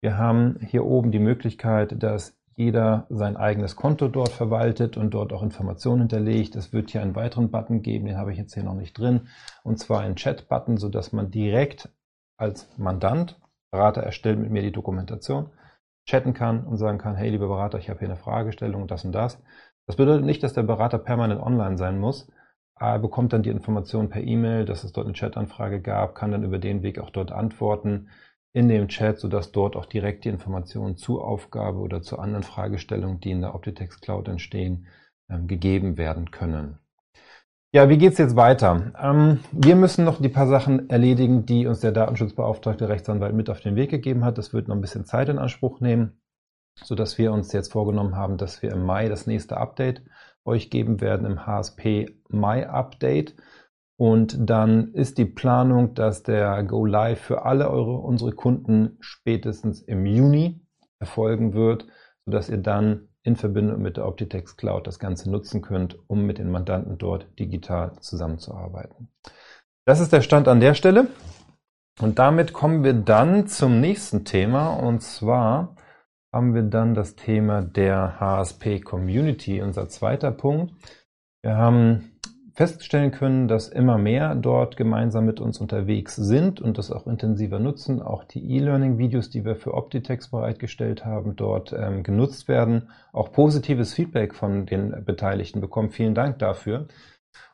Wir 0.00 0.16
haben 0.16 0.58
hier 0.60 0.84
oben 0.84 1.10
die 1.10 1.18
Möglichkeit, 1.18 2.00
dass 2.00 2.35
jeder 2.56 3.06
sein 3.10 3.36
eigenes 3.36 3.76
Konto 3.76 4.08
dort 4.08 4.30
verwaltet 4.30 4.96
und 4.96 5.10
dort 5.10 5.32
auch 5.34 5.42
Informationen 5.42 6.00
hinterlegt. 6.02 6.56
Es 6.56 6.72
wird 6.72 6.90
hier 6.90 7.02
einen 7.02 7.14
weiteren 7.14 7.50
Button 7.50 7.82
geben, 7.82 8.06
den 8.06 8.16
habe 8.16 8.32
ich 8.32 8.38
jetzt 8.38 8.54
hier 8.54 8.64
noch 8.64 8.74
nicht 8.74 8.98
drin, 8.98 9.28
und 9.62 9.78
zwar 9.78 10.00
einen 10.00 10.16
Chat-Button, 10.16 10.78
sodass 10.78 11.12
man 11.12 11.30
direkt 11.30 11.90
als 12.38 12.68
Mandant, 12.78 13.38
Berater 13.70 14.02
erstellt 14.02 14.38
mit 14.38 14.50
mir 14.50 14.62
die 14.62 14.72
Dokumentation, 14.72 15.50
chatten 16.06 16.32
kann 16.32 16.64
und 16.64 16.78
sagen 16.78 16.98
kann, 16.98 17.14
hey 17.14 17.28
lieber 17.28 17.48
Berater, 17.48 17.78
ich 17.78 17.90
habe 17.90 17.98
hier 17.98 18.08
eine 18.08 18.16
Fragestellung, 18.16 18.86
das 18.86 19.04
und 19.04 19.12
das. 19.12 19.42
Das 19.86 19.96
bedeutet 19.96 20.24
nicht, 20.24 20.42
dass 20.42 20.54
der 20.54 20.62
Berater 20.62 20.98
permanent 20.98 21.42
online 21.42 21.76
sein 21.76 21.98
muss. 21.98 22.30
Er 22.78 22.98
bekommt 22.98 23.32
dann 23.32 23.42
die 23.42 23.50
Information 23.50 24.08
per 24.08 24.22
E-Mail, 24.22 24.64
dass 24.64 24.84
es 24.84 24.92
dort 24.92 25.06
eine 25.06 25.14
Chatanfrage 25.14 25.80
gab, 25.80 26.14
kann 26.14 26.30
dann 26.30 26.44
über 26.44 26.58
den 26.58 26.82
Weg 26.82 26.98
auch 27.00 27.10
dort 27.10 27.32
antworten 27.32 28.08
in 28.56 28.68
dem 28.68 28.88
Chat, 28.88 29.18
sodass 29.18 29.52
dort 29.52 29.76
auch 29.76 29.84
direkt 29.84 30.24
die 30.24 30.30
Informationen 30.30 30.96
zur 30.96 31.22
Aufgabe 31.22 31.76
oder 31.78 32.00
zu 32.00 32.18
anderen 32.18 32.42
Fragestellungen, 32.42 33.20
die 33.20 33.30
in 33.30 33.42
der 33.42 33.54
Optitex 33.54 34.00
Cloud 34.00 34.28
entstehen, 34.28 34.86
ähm, 35.28 35.46
gegeben 35.46 35.98
werden 35.98 36.30
können. 36.30 36.78
Ja, 37.74 37.90
wie 37.90 37.98
geht's 37.98 38.16
jetzt 38.16 38.34
weiter? 38.34 38.92
Ähm, 38.98 39.40
wir 39.52 39.76
müssen 39.76 40.06
noch 40.06 40.22
die 40.22 40.30
paar 40.30 40.46
Sachen 40.46 40.88
erledigen, 40.88 41.44
die 41.44 41.66
uns 41.66 41.80
der 41.80 41.92
Datenschutzbeauftragte 41.92 42.88
Rechtsanwalt 42.88 43.34
mit 43.34 43.50
auf 43.50 43.60
den 43.60 43.76
Weg 43.76 43.90
gegeben 43.90 44.24
hat. 44.24 44.38
Das 44.38 44.54
wird 44.54 44.68
noch 44.68 44.74
ein 44.74 44.80
bisschen 44.80 45.04
Zeit 45.04 45.28
in 45.28 45.38
Anspruch 45.38 45.80
nehmen, 45.80 46.18
sodass 46.82 47.18
wir 47.18 47.34
uns 47.34 47.52
jetzt 47.52 47.72
vorgenommen 47.72 48.16
haben, 48.16 48.38
dass 48.38 48.62
wir 48.62 48.72
im 48.72 48.86
Mai 48.86 49.10
das 49.10 49.26
nächste 49.26 49.58
Update 49.58 50.00
euch 50.46 50.70
geben 50.70 51.02
werden 51.02 51.26
im 51.26 51.46
HSP 51.46 52.06
Mai 52.30 52.66
Update. 52.66 53.36
Und 53.98 54.50
dann 54.50 54.92
ist 54.92 55.16
die 55.16 55.24
Planung, 55.24 55.94
dass 55.94 56.22
der 56.22 56.62
Go 56.64 56.84
Live 56.84 57.20
für 57.20 57.44
alle 57.44 57.70
eure, 57.70 57.98
unsere 57.98 58.32
Kunden 58.32 58.98
spätestens 59.00 59.80
im 59.80 60.04
Juni 60.04 60.60
erfolgen 60.98 61.54
wird, 61.54 61.86
sodass 62.26 62.50
ihr 62.50 62.58
dann 62.58 63.08
in 63.22 63.36
Verbindung 63.36 63.82
mit 63.82 63.96
der 63.96 64.06
Optitex 64.06 64.56
Cloud 64.56 64.86
das 64.86 64.98
Ganze 64.98 65.30
nutzen 65.30 65.62
könnt, 65.62 65.98
um 66.08 66.26
mit 66.26 66.38
den 66.38 66.50
Mandanten 66.50 66.98
dort 66.98 67.26
digital 67.38 67.92
zusammenzuarbeiten. 68.00 69.08
Das 69.84 70.00
ist 70.00 70.12
der 70.12 70.22
Stand 70.22 70.46
an 70.46 70.60
der 70.60 70.74
Stelle. 70.74 71.08
Und 72.00 72.18
damit 72.18 72.52
kommen 72.52 72.84
wir 72.84 72.92
dann 72.92 73.46
zum 73.46 73.80
nächsten 73.80 74.24
Thema. 74.24 74.74
Und 74.74 75.02
zwar 75.02 75.74
haben 76.32 76.54
wir 76.54 76.62
dann 76.62 76.94
das 76.94 77.16
Thema 77.16 77.62
der 77.62 78.20
HSP 78.20 78.80
Community, 78.80 79.62
unser 79.62 79.88
zweiter 79.88 80.30
Punkt. 80.30 80.74
Wir 81.42 81.56
haben 81.56 82.12
feststellen 82.56 83.10
können, 83.10 83.48
dass 83.48 83.68
immer 83.68 83.98
mehr 83.98 84.34
dort 84.34 84.78
gemeinsam 84.78 85.26
mit 85.26 85.40
uns 85.40 85.60
unterwegs 85.60 86.16
sind 86.16 86.58
und 86.58 86.78
das 86.78 86.90
auch 86.90 87.06
intensiver 87.06 87.58
nutzen. 87.58 88.00
Auch 88.00 88.24
die 88.24 88.50
E-Learning-Videos, 88.56 89.28
die 89.28 89.44
wir 89.44 89.56
für 89.56 89.74
Optitex 89.74 90.30
bereitgestellt 90.30 91.04
haben, 91.04 91.36
dort 91.36 91.74
ähm, 91.74 92.02
genutzt 92.02 92.48
werden. 92.48 92.88
Auch 93.12 93.30
positives 93.30 93.92
Feedback 93.92 94.34
von 94.34 94.64
den 94.64 95.04
Beteiligten 95.04 95.60
bekommen. 95.60 95.90
Vielen 95.90 96.14
Dank 96.14 96.38
dafür. 96.38 96.86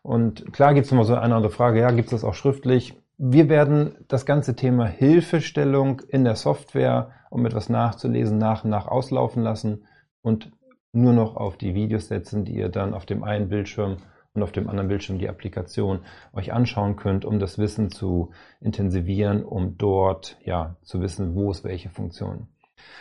Und 0.03 0.53
klar 0.53 0.73
gibt 0.73 0.87
es 0.87 0.93
immer 0.93 1.05
so 1.05 1.17
eine 1.17 1.35
andere 1.35 1.51
Frage, 1.51 1.81
ja, 1.81 1.91
gibt 1.91 2.07
es 2.07 2.21
das 2.21 2.25
auch 2.25 2.35
schriftlich? 2.35 2.95
Wir 3.19 3.49
werden 3.49 3.97
das 4.07 4.25
ganze 4.25 4.55
Thema 4.55 4.87
Hilfestellung 4.87 6.01
in 6.09 6.23
der 6.23 6.37
Software, 6.37 7.11
um 7.29 7.45
etwas 7.45 7.69
nachzulesen, 7.69 8.39
nach 8.39 8.63
und 8.63 8.71
nach 8.71 8.87
auslaufen 8.87 9.43
lassen 9.43 9.85
und 10.23 10.53
nur 10.93 11.13
noch 11.13 11.35
auf 11.35 11.57
die 11.57 11.75
Videos 11.75 12.07
setzen, 12.07 12.45
die 12.45 12.55
ihr 12.55 12.69
dann 12.69 12.95
auf 12.95 13.05
dem 13.05 13.25
einen 13.25 13.49
Bildschirm 13.49 13.97
und 14.35 14.43
auf 14.43 14.53
dem 14.53 14.69
anderen 14.69 14.89
Bildschirm 14.89 15.19
die 15.19 15.29
Applikation 15.29 16.01
euch 16.33 16.53
anschauen 16.53 16.97
könnt, 16.97 17.25
um 17.25 17.39
das 17.39 17.59
Wissen 17.59 17.91
zu 17.91 18.31
intensivieren, 18.61 19.45
um 19.45 19.77
dort 19.77 20.39
ja 20.45 20.77
zu 20.83 21.01
wissen, 21.01 21.35
wo 21.35 21.51
ist 21.51 21.65
welche 21.65 21.91
Funktion. 21.91 22.49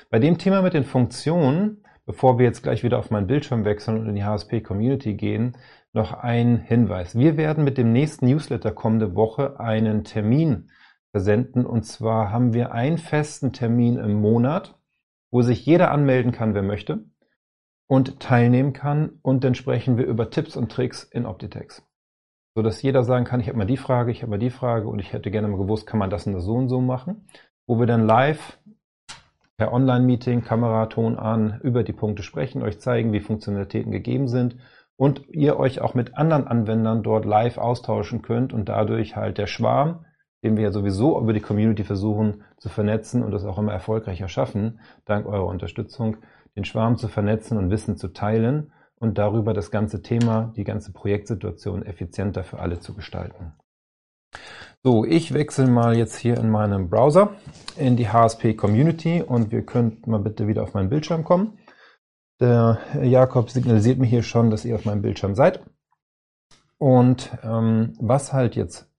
Bei 0.09 0.19
dem 0.19 0.37
Thema 0.37 0.61
mit 0.61 0.73
den 0.73 0.83
Funktionen, 0.83 1.83
bevor 2.05 2.37
wir 2.37 2.45
jetzt 2.45 2.63
gleich 2.63 2.83
wieder 2.83 2.99
auf 2.99 3.11
meinen 3.11 3.27
Bildschirm 3.27 3.63
wechseln 3.63 3.99
und 3.99 4.09
in 4.09 4.15
die 4.15 4.25
HSP 4.25 4.61
Community 4.61 5.13
gehen, 5.13 5.57
noch 5.93 6.13
ein 6.13 6.57
Hinweis. 6.57 7.17
Wir 7.17 7.37
werden 7.37 7.63
mit 7.63 7.77
dem 7.77 7.91
nächsten 7.91 8.25
Newsletter 8.27 8.71
kommende 8.71 9.15
Woche 9.15 9.59
einen 9.59 10.03
Termin 10.03 10.69
versenden 11.11 11.65
und 11.65 11.83
zwar 11.83 12.31
haben 12.31 12.53
wir 12.53 12.71
einen 12.73 12.97
festen 12.97 13.53
Termin 13.53 13.97
im 13.97 14.13
Monat, 14.13 14.77
wo 15.29 15.41
sich 15.41 15.65
jeder 15.65 15.91
anmelden 15.91 16.31
kann, 16.31 16.53
wer 16.53 16.63
möchte 16.63 17.05
und 17.91 18.21
teilnehmen 18.21 18.71
kann. 18.71 19.19
Und 19.21 19.43
dann 19.43 19.53
sprechen 19.53 19.97
wir 19.97 20.05
über 20.05 20.29
Tipps 20.29 20.55
und 20.55 20.71
Tricks 20.71 21.03
in 21.03 21.25
Optitex. 21.25 21.85
So 22.55 22.61
dass 22.61 22.81
jeder 22.81 23.03
sagen 23.03 23.25
kann, 23.25 23.41
ich 23.41 23.49
habe 23.49 23.57
mal 23.57 23.65
die 23.65 23.75
Frage, 23.75 24.11
ich 24.11 24.21
habe 24.21 24.29
mal 24.29 24.39
die 24.39 24.49
Frage 24.49 24.87
und 24.87 24.99
ich 24.99 25.11
hätte 25.11 25.29
gerne 25.29 25.49
mal 25.49 25.57
gewusst, 25.57 25.87
kann 25.87 25.99
man 25.99 26.09
das 26.09 26.25
und 26.25 26.31
das 26.31 26.45
so 26.45 26.53
und 26.53 26.69
so 26.69 26.79
machen. 26.79 27.27
Wo 27.67 27.79
wir 27.79 27.87
dann 27.87 28.07
live 28.07 28.59
per 29.57 29.73
Online-Meeting, 29.73 30.41
Kamera, 30.41 30.85
Ton 30.85 31.19
an, 31.19 31.59
über 31.63 31.83
die 31.83 31.91
Punkte 31.91 32.23
sprechen, 32.23 32.63
euch 32.63 32.79
zeigen, 32.79 33.11
wie 33.11 33.19
Funktionalitäten 33.19 33.91
gegeben 33.91 34.29
sind 34.29 34.55
und 34.95 35.27
ihr 35.27 35.59
euch 35.59 35.81
auch 35.81 35.93
mit 35.93 36.15
anderen 36.15 36.47
Anwendern 36.47 37.03
dort 37.03 37.25
live 37.25 37.57
austauschen 37.57 38.21
könnt 38.21 38.53
und 38.53 38.69
dadurch 38.69 39.17
halt 39.17 39.37
der 39.37 39.47
Schwarm, 39.47 40.05
den 40.45 40.55
wir 40.55 40.63
ja 40.63 40.71
sowieso 40.71 41.19
über 41.19 41.33
die 41.33 41.41
Community 41.41 41.83
versuchen 41.83 42.45
zu 42.57 42.69
vernetzen 42.69 43.21
und 43.21 43.31
das 43.31 43.43
auch 43.43 43.57
immer 43.57 43.73
erfolgreicher 43.73 44.29
schaffen, 44.29 44.79
dank 45.03 45.25
eurer 45.25 45.45
Unterstützung, 45.45 46.15
den 46.55 46.65
Schwarm 46.65 46.97
zu 46.97 47.07
vernetzen 47.07 47.57
und 47.57 47.69
Wissen 47.69 47.97
zu 47.97 48.09
teilen 48.09 48.71
und 48.95 49.17
darüber 49.17 49.53
das 49.53 49.71
ganze 49.71 50.01
Thema, 50.01 50.53
die 50.55 50.63
ganze 50.63 50.91
Projektsituation 50.93 51.83
effizienter 51.83 52.43
für 52.43 52.59
alle 52.59 52.79
zu 52.79 52.93
gestalten. 52.93 53.53
So, 54.83 55.05
ich 55.05 55.33
wechsle 55.33 55.67
mal 55.67 55.95
jetzt 55.95 56.17
hier 56.17 56.37
in 56.37 56.49
meinem 56.49 56.89
Browser 56.89 57.35
in 57.77 57.97
die 57.97 58.09
HSP 58.09 58.55
Community 58.55 59.21
und 59.21 59.51
wir 59.51 59.65
könnten 59.65 60.09
mal 60.09 60.19
bitte 60.19 60.47
wieder 60.47 60.63
auf 60.63 60.73
meinen 60.73 60.89
Bildschirm 60.89 61.23
kommen. 61.23 61.59
Der 62.39 62.79
Jakob 63.03 63.51
signalisiert 63.51 63.99
mir 63.99 64.07
hier 64.07 64.23
schon, 64.23 64.49
dass 64.49 64.65
ihr 64.65 64.75
auf 64.75 64.85
meinem 64.85 65.03
Bildschirm 65.03 65.35
seid. 65.35 65.63
Und 66.79 67.31
ähm, 67.43 67.93
was 67.99 68.33
halt 68.33 68.55
jetzt 68.55 68.89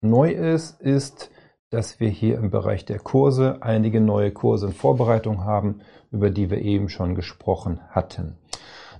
neu 0.00 0.30
ist, 0.30 0.80
ist, 0.80 1.30
dass 1.70 2.00
wir 2.00 2.08
hier 2.08 2.38
im 2.38 2.50
Bereich 2.50 2.84
der 2.84 2.98
Kurse 2.98 3.62
einige 3.62 4.00
neue 4.00 4.32
Kurse 4.32 4.68
in 4.68 4.72
Vorbereitung 4.72 5.44
haben, 5.44 5.80
über 6.10 6.30
die 6.30 6.50
wir 6.50 6.58
eben 6.58 6.88
schon 6.88 7.14
gesprochen 7.14 7.80
hatten. 7.90 8.38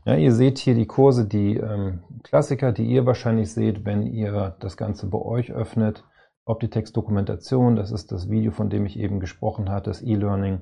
Ja, 0.05 0.15
ihr 0.15 0.33
seht 0.33 0.59
hier 0.59 0.75
die 0.75 0.87
Kurse, 0.87 1.27
die 1.27 1.57
ähm, 1.57 2.05
Klassiker, 2.23 2.73
die 2.73 2.85
ihr 2.85 3.07
wahrscheinlich 3.07 3.53
seht, 3.53 3.85
wenn 3.85 4.03
ihr 4.03 4.57
das 4.61 4.77
Ganze 4.77 5.09
bei 5.09 5.19
euch 5.19 5.51
öffnet. 5.51 6.05
Optitex 6.45 6.93
Dokumentation, 6.93 7.75
das 7.75 7.91
ist 7.91 8.13
das 8.13 8.31
Video, 8.31 8.53
von 8.53 8.71
dem 8.71 8.87
ich 8.87 8.99
eben 8.99 9.19
gesprochen 9.19 9.69
hatte, 9.69 9.91
das 9.91 10.03
E-Learning, 10.03 10.61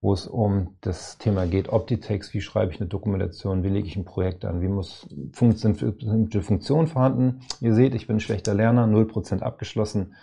wo 0.00 0.12
es 0.12 0.26
um 0.26 0.76
das 0.80 1.18
Thema 1.18 1.46
geht, 1.46 1.68
Optitex, 1.68 2.34
wie 2.34 2.40
schreibe 2.40 2.72
ich 2.72 2.80
eine 2.80 2.88
Dokumentation, 2.88 3.62
wie 3.62 3.68
lege 3.68 3.86
ich 3.86 3.96
ein 3.96 4.04
Projekt 4.04 4.44
an, 4.44 4.60
wie 4.60 4.66
muss 4.66 5.06
bestimmte 5.08 6.42
Funktionen 6.42 6.88
vorhanden. 6.88 7.42
Ihr 7.60 7.74
seht, 7.74 7.94
ich 7.94 8.08
bin 8.08 8.16
ein 8.16 8.20
schlechter 8.20 8.54
Lerner, 8.54 8.86
0% 8.86 9.40
abgeschlossen, 9.40 10.14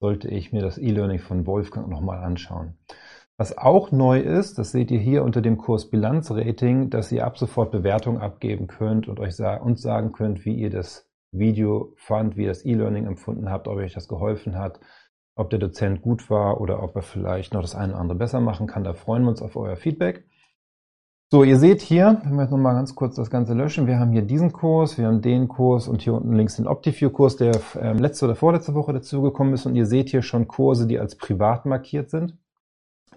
sollte 0.00 0.28
ich 0.28 0.52
mir 0.52 0.62
das 0.62 0.78
E-Learning 0.78 1.18
von 1.18 1.46
Wolfgang 1.46 1.88
nochmal 1.88 2.22
anschauen. 2.22 2.78
Was 3.36 3.56
auch 3.56 3.92
neu 3.92 4.20
ist, 4.20 4.58
das 4.58 4.72
seht 4.72 4.90
ihr 4.90 4.98
hier 4.98 5.22
unter 5.22 5.40
dem 5.40 5.58
Kurs 5.58 5.90
Bilanzrating, 5.90 6.90
dass 6.90 7.12
ihr 7.12 7.24
ab 7.24 7.38
sofort 7.38 7.70
Bewertungen 7.70 8.20
abgeben 8.20 8.66
könnt 8.66 9.06
und 9.06 9.20
euch 9.20 9.40
uns 9.60 9.80
sagen 9.80 10.12
könnt, 10.12 10.44
wie 10.44 10.54
ihr 10.54 10.70
das 10.70 11.08
Video 11.30 11.92
fand, 11.96 12.36
wie 12.36 12.42
ihr 12.42 12.48
das 12.48 12.64
E-Learning 12.64 13.06
empfunden 13.06 13.48
habt, 13.50 13.68
ob 13.68 13.76
euch 13.76 13.92
das 13.92 14.08
geholfen 14.08 14.58
hat, 14.58 14.80
ob 15.36 15.50
der 15.50 15.60
Dozent 15.60 16.02
gut 16.02 16.30
war 16.30 16.60
oder 16.60 16.82
ob 16.82 16.96
er 16.96 17.02
vielleicht 17.02 17.54
noch 17.54 17.60
das 17.60 17.76
eine 17.76 17.92
oder 17.92 18.00
andere 18.00 18.18
besser 18.18 18.40
machen 18.40 18.66
kann. 18.66 18.82
Da 18.82 18.94
freuen 18.94 19.22
wir 19.22 19.30
uns 19.30 19.42
auf 19.42 19.54
euer 19.54 19.76
Feedback. 19.76 20.24
So, 21.30 21.44
ihr 21.44 21.58
seht 21.58 21.82
hier, 21.82 22.22
wenn 22.24 22.36
wir 22.36 22.42
jetzt 22.42 22.50
nochmal 22.50 22.74
ganz 22.74 22.94
kurz 22.94 23.16
das 23.16 23.30
Ganze 23.30 23.52
löschen, 23.52 23.86
wir 23.86 23.98
haben 23.98 24.12
hier 24.12 24.22
diesen 24.22 24.50
Kurs, 24.52 24.96
wir 24.96 25.06
haben 25.06 25.20
den 25.20 25.46
Kurs 25.46 25.86
und 25.86 26.00
hier 26.00 26.14
unten 26.14 26.32
links 26.32 26.56
den 26.56 26.66
Optiview-Kurs, 26.66 27.36
der 27.36 27.60
ähm, 27.80 27.98
letzte 27.98 28.24
oder 28.24 28.34
vorletzte 28.34 28.74
Woche 28.74 28.94
dazugekommen 28.94 29.52
ist. 29.52 29.66
Und 29.66 29.74
ihr 29.74 29.84
seht 29.84 30.08
hier 30.08 30.22
schon 30.22 30.48
Kurse, 30.48 30.86
die 30.86 30.98
als 30.98 31.16
privat 31.16 31.66
markiert 31.66 32.08
sind 32.08 32.38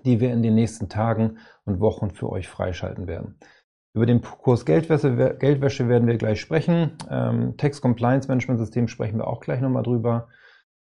die 0.05 0.19
wir 0.19 0.31
in 0.31 0.43
den 0.43 0.55
nächsten 0.55 0.89
Tagen 0.89 1.37
und 1.65 1.79
Wochen 1.79 2.11
für 2.11 2.29
euch 2.29 2.47
freischalten 2.47 3.07
werden. 3.07 3.37
Über 3.93 4.05
den 4.05 4.21
Kurs 4.21 4.65
Geldwäsche, 4.65 5.35
Geldwäsche 5.37 5.89
werden 5.89 6.07
wir 6.07 6.17
gleich 6.17 6.39
sprechen. 6.39 6.93
Ähm, 7.09 7.57
Text 7.57 7.81
Compliance 7.81 8.27
Management 8.27 8.59
System 8.59 8.87
sprechen 8.87 9.17
wir 9.17 9.27
auch 9.27 9.41
gleich 9.41 9.59
nochmal 9.59 9.83
drüber. 9.83 10.29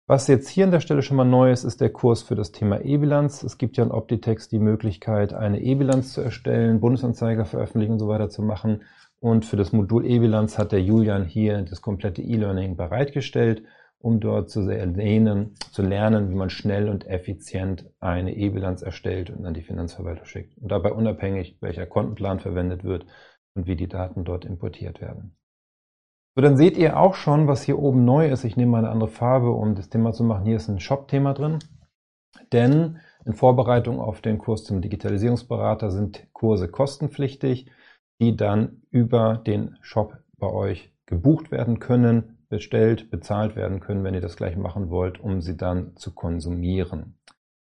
Was 0.08 0.28
jetzt 0.28 0.50
hier 0.50 0.66
an 0.66 0.72
der 0.72 0.82
Stelle 0.82 1.04
schon 1.04 1.18
mal 1.18 1.26
neu 1.26 1.52
ist, 1.52 1.64
ist 1.64 1.80
der 1.80 1.92
Kurs 1.92 2.22
für 2.22 2.36
das 2.36 2.52
Thema 2.52 2.82
E-Bilanz. 2.82 3.44
Es 3.44 3.58
gibt 3.58 3.78
ja 3.78 3.84
in 3.84 3.92
Optitex 3.92 4.50
die 4.50 4.60
Möglichkeit, 4.60 5.34
eine 5.34 5.62
E-Bilanz 5.62 6.14
zu 6.14 6.22
erstellen, 6.22 6.82
Bundesanzeiger 6.82 7.46
veröffentlichen 7.46 7.94
und 7.94 8.00
so 8.00 8.08
weiter 8.08 8.30
zu 8.30 8.42
machen. 8.42 8.84
Und 9.20 9.46
für 9.46 9.56
das 9.56 9.72
Modul 9.72 10.06
E-Bilanz 10.06 10.58
hat 10.58 10.72
der 10.72 10.82
Julian 10.82 11.26
hier 11.26 11.62
das 11.62 11.82
komplette 11.82 12.22
E-Learning 12.22 12.76
bereitgestellt 12.76 13.64
um 14.02 14.20
dort 14.20 14.50
zu 14.50 14.62
lernen, 14.62 15.56
zu 15.72 15.84
lernen, 15.84 16.30
wie 16.30 16.36
man 16.36 16.50
schnell 16.50 16.90
und 16.90 17.06
effizient 17.08 17.90
eine 18.00 18.36
E-Bilanz 18.36 18.82
erstellt 18.82 19.30
und 19.30 19.46
an 19.46 19.54
die 19.54 19.62
Finanzverwaltung 19.62 20.26
schickt. 20.26 20.58
Und 20.58 20.72
dabei 20.72 20.92
unabhängig, 20.92 21.58
welcher 21.62 21.86
Kontenplan 21.86 22.40
verwendet 22.40 22.84
wird 22.84 23.06
und 23.54 23.68
wie 23.68 23.76
die 23.76 23.88
Daten 23.88 24.24
dort 24.24 24.46
importiert 24.46 25.02
werden. 25.02 25.36
So, 26.36 26.42
dann 26.42 26.56
seht 26.56 26.78
ihr 26.78 26.98
auch 26.98 27.16
schon, 27.16 27.48
was 27.48 27.64
hier 27.64 27.78
oben 27.78 28.06
neu 28.06 28.30
ist. 28.30 28.46
Ich 28.46 28.56
nehme 28.56 28.72
mal 28.72 28.78
eine 28.80 28.90
andere 28.90 29.10
Farbe, 29.10 29.52
um 29.52 29.76
das 29.76 29.90
Thema 29.90 30.14
zu 30.14 30.24
machen. 30.24 30.46
Hier 30.46 30.56
ist 30.56 30.70
ein 30.70 30.80
Shop-Thema 30.80 31.34
drin. 31.34 31.60
Denn 32.54 33.00
in 33.26 33.34
Vorbereitung 33.34 34.00
auf 34.00 34.22
den 34.22 34.38
Kurs 34.38 34.64
zum 34.64 34.82
Digitalisierungsberater 34.82 35.92
sind 35.92 36.28
Kurse 36.34 36.70
kostenpflichtig, 36.70 37.70
die 38.22 38.36
dann 38.36 38.82
über 38.92 39.42
den 39.46 39.78
Shop 39.82 40.18
bei 40.38 40.48
euch 40.48 40.94
gebucht 41.06 41.52
werden 41.52 41.80
können, 41.80 42.38
bestellt, 42.48 43.12
bezahlt 43.12 43.56
werden 43.56 43.80
können, 43.80 44.04
wenn 44.04 44.14
ihr 44.14 44.22
das 44.22 44.38
gleich 44.38 44.56
machen 44.56 44.90
wollt, 44.90 45.20
um 45.20 45.42
sie 45.42 45.58
dann 45.58 45.96
zu 45.98 46.14
konsumieren. 46.14 47.18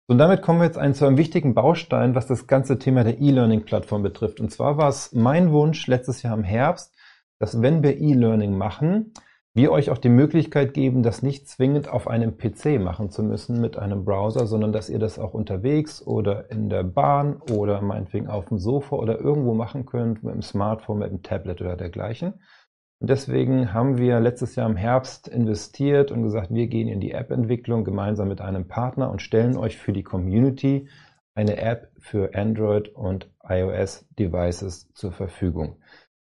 Und 0.06 0.18
damit 0.18 0.42
kommen 0.42 0.60
wir 0.60 0.66
jetzt 0.66 0.98
zu 0.98 1.06
einem 1.06 1.16
wichtigen 1.16 1.54
Baustein, 1.54 2.14
was 2.14 2.26
das 2.26 2.46
ganze 2.46 2.78
Thema 2.78 3.02
der 3.04 3.18
E-Learning-Plattform 3.18 4.02
betrifft. 4.02 4.40
Und 4.40 4.50
zwar 4.50 4.76
war 4.76 4.88
es 4.88 5.12
mein 5.12 5.52
Wunsch 5.52 5.86
letztes 5.86 6.22
Jahr 6.22 6.36
im 6.36 6.44
Herbst, 6.44 6.94
dass 7.42 7.60
wenn 7.60 7.82
wir 7.82 8.00
E-Learning 8.00 8.56
machen, 8.56 9.14
wir 9.52 9.72
euch 9.72 9.90
auch 9.90 9.98
die 9.98 10.08
Möglichkeit 10.08 10.74
geben, 10.74 11.02
das 11.02 11.24
nicht 11.24 11.48
zwingend 11.48 11.88
auf 11.88 12.06
einem 12.06 12.38
PC 12.38 12.80
machen 12.80 13.10
zu 13.10 13.24
müssen 13.24 13.60
mit 13.60 13.76
einem 13.76 14.04
Browser, 14.04 14.46
sondern 14.46 14.72
dass 14.72 14.88
ihr 14.88 15.00
das 15.00 15.18
auch 15.18 15.34
unterwegs 15.34 16.06
oder 16.06 16.52
in 16.52 16.70
der 16.70 16.84
Bahn 16.84 17.42
oder 17.50 17.82
meinetwegen 17.82 18.28
auf 18.28 18.44
dem 18.44 18.58
Sofa 18.58 18.94
oder 18.94 19.18
irgendwo 19.18 19.54
machen 19.54 19.86
könnt, 19.86 20.22
mit 20.22 20.32
dem 20.32 20.42
Smartphone, 20.42 21.00
mit 21.00 21.10
dem 21.10 21.24
Tablet 21.24 21.60
oder 21.60 21.76
dergleichen. 21.76 22.34
Und 23.00 23.10
deswegen 23.10 23.74
haben 23.74 23.98
wir 23.98 24.20
letztes 24.20 24.54
Jahr 24.54 24.70
im 24.70 24.76
Herbst 24.76 25.26
investiert 25.26 26.12
und 26.12 26.22
gesagt, 26.22 26.54
wir 26.54 26.68
gehen 26.68 26.86
in 26.86 27.00
die 27.00 27.10
App-Entwicklung 27.10 27.82
gemeinsam 27.82 28.28
mit 28.28 28.40
einem 28.40 28.68
Partner 28.68 29.10
und 29.10 29.20
stellen 29.20 29.56
euch 29.56 29.78
für 29.78 29.92
die 29.92 30.04
Community 30.04 30.88
eine 31.34 31.56
App 31.56 31.90
für 31.98 32.36
Android 32.36 32.90
und 32.90 33.28
iOS-Devices 33.42 34.92
zur 34.92 35.10
Verfügung. 35.10 35.78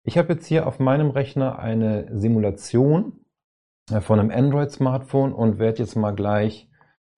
Ich 0.07 0.19
habe 0.19 0.35
jetzt 0.35 0.47
hier 0.47 0.67
auf 0.67 0.79
meinem 0.79 1.11
Rechner 1.11 1.59
eine 1.59 2.07
Simulation 2.17 3.25
äh, 3.91 4.01
von 4.01 4.21
einem 4.21 4.31
Android-Smartphone 4.31 5.33
und 5.33 5.59
werde 5.59 5.79
jetzt 5.79 5.97
mal 5.97 6.15
gleich, 6.15 6.69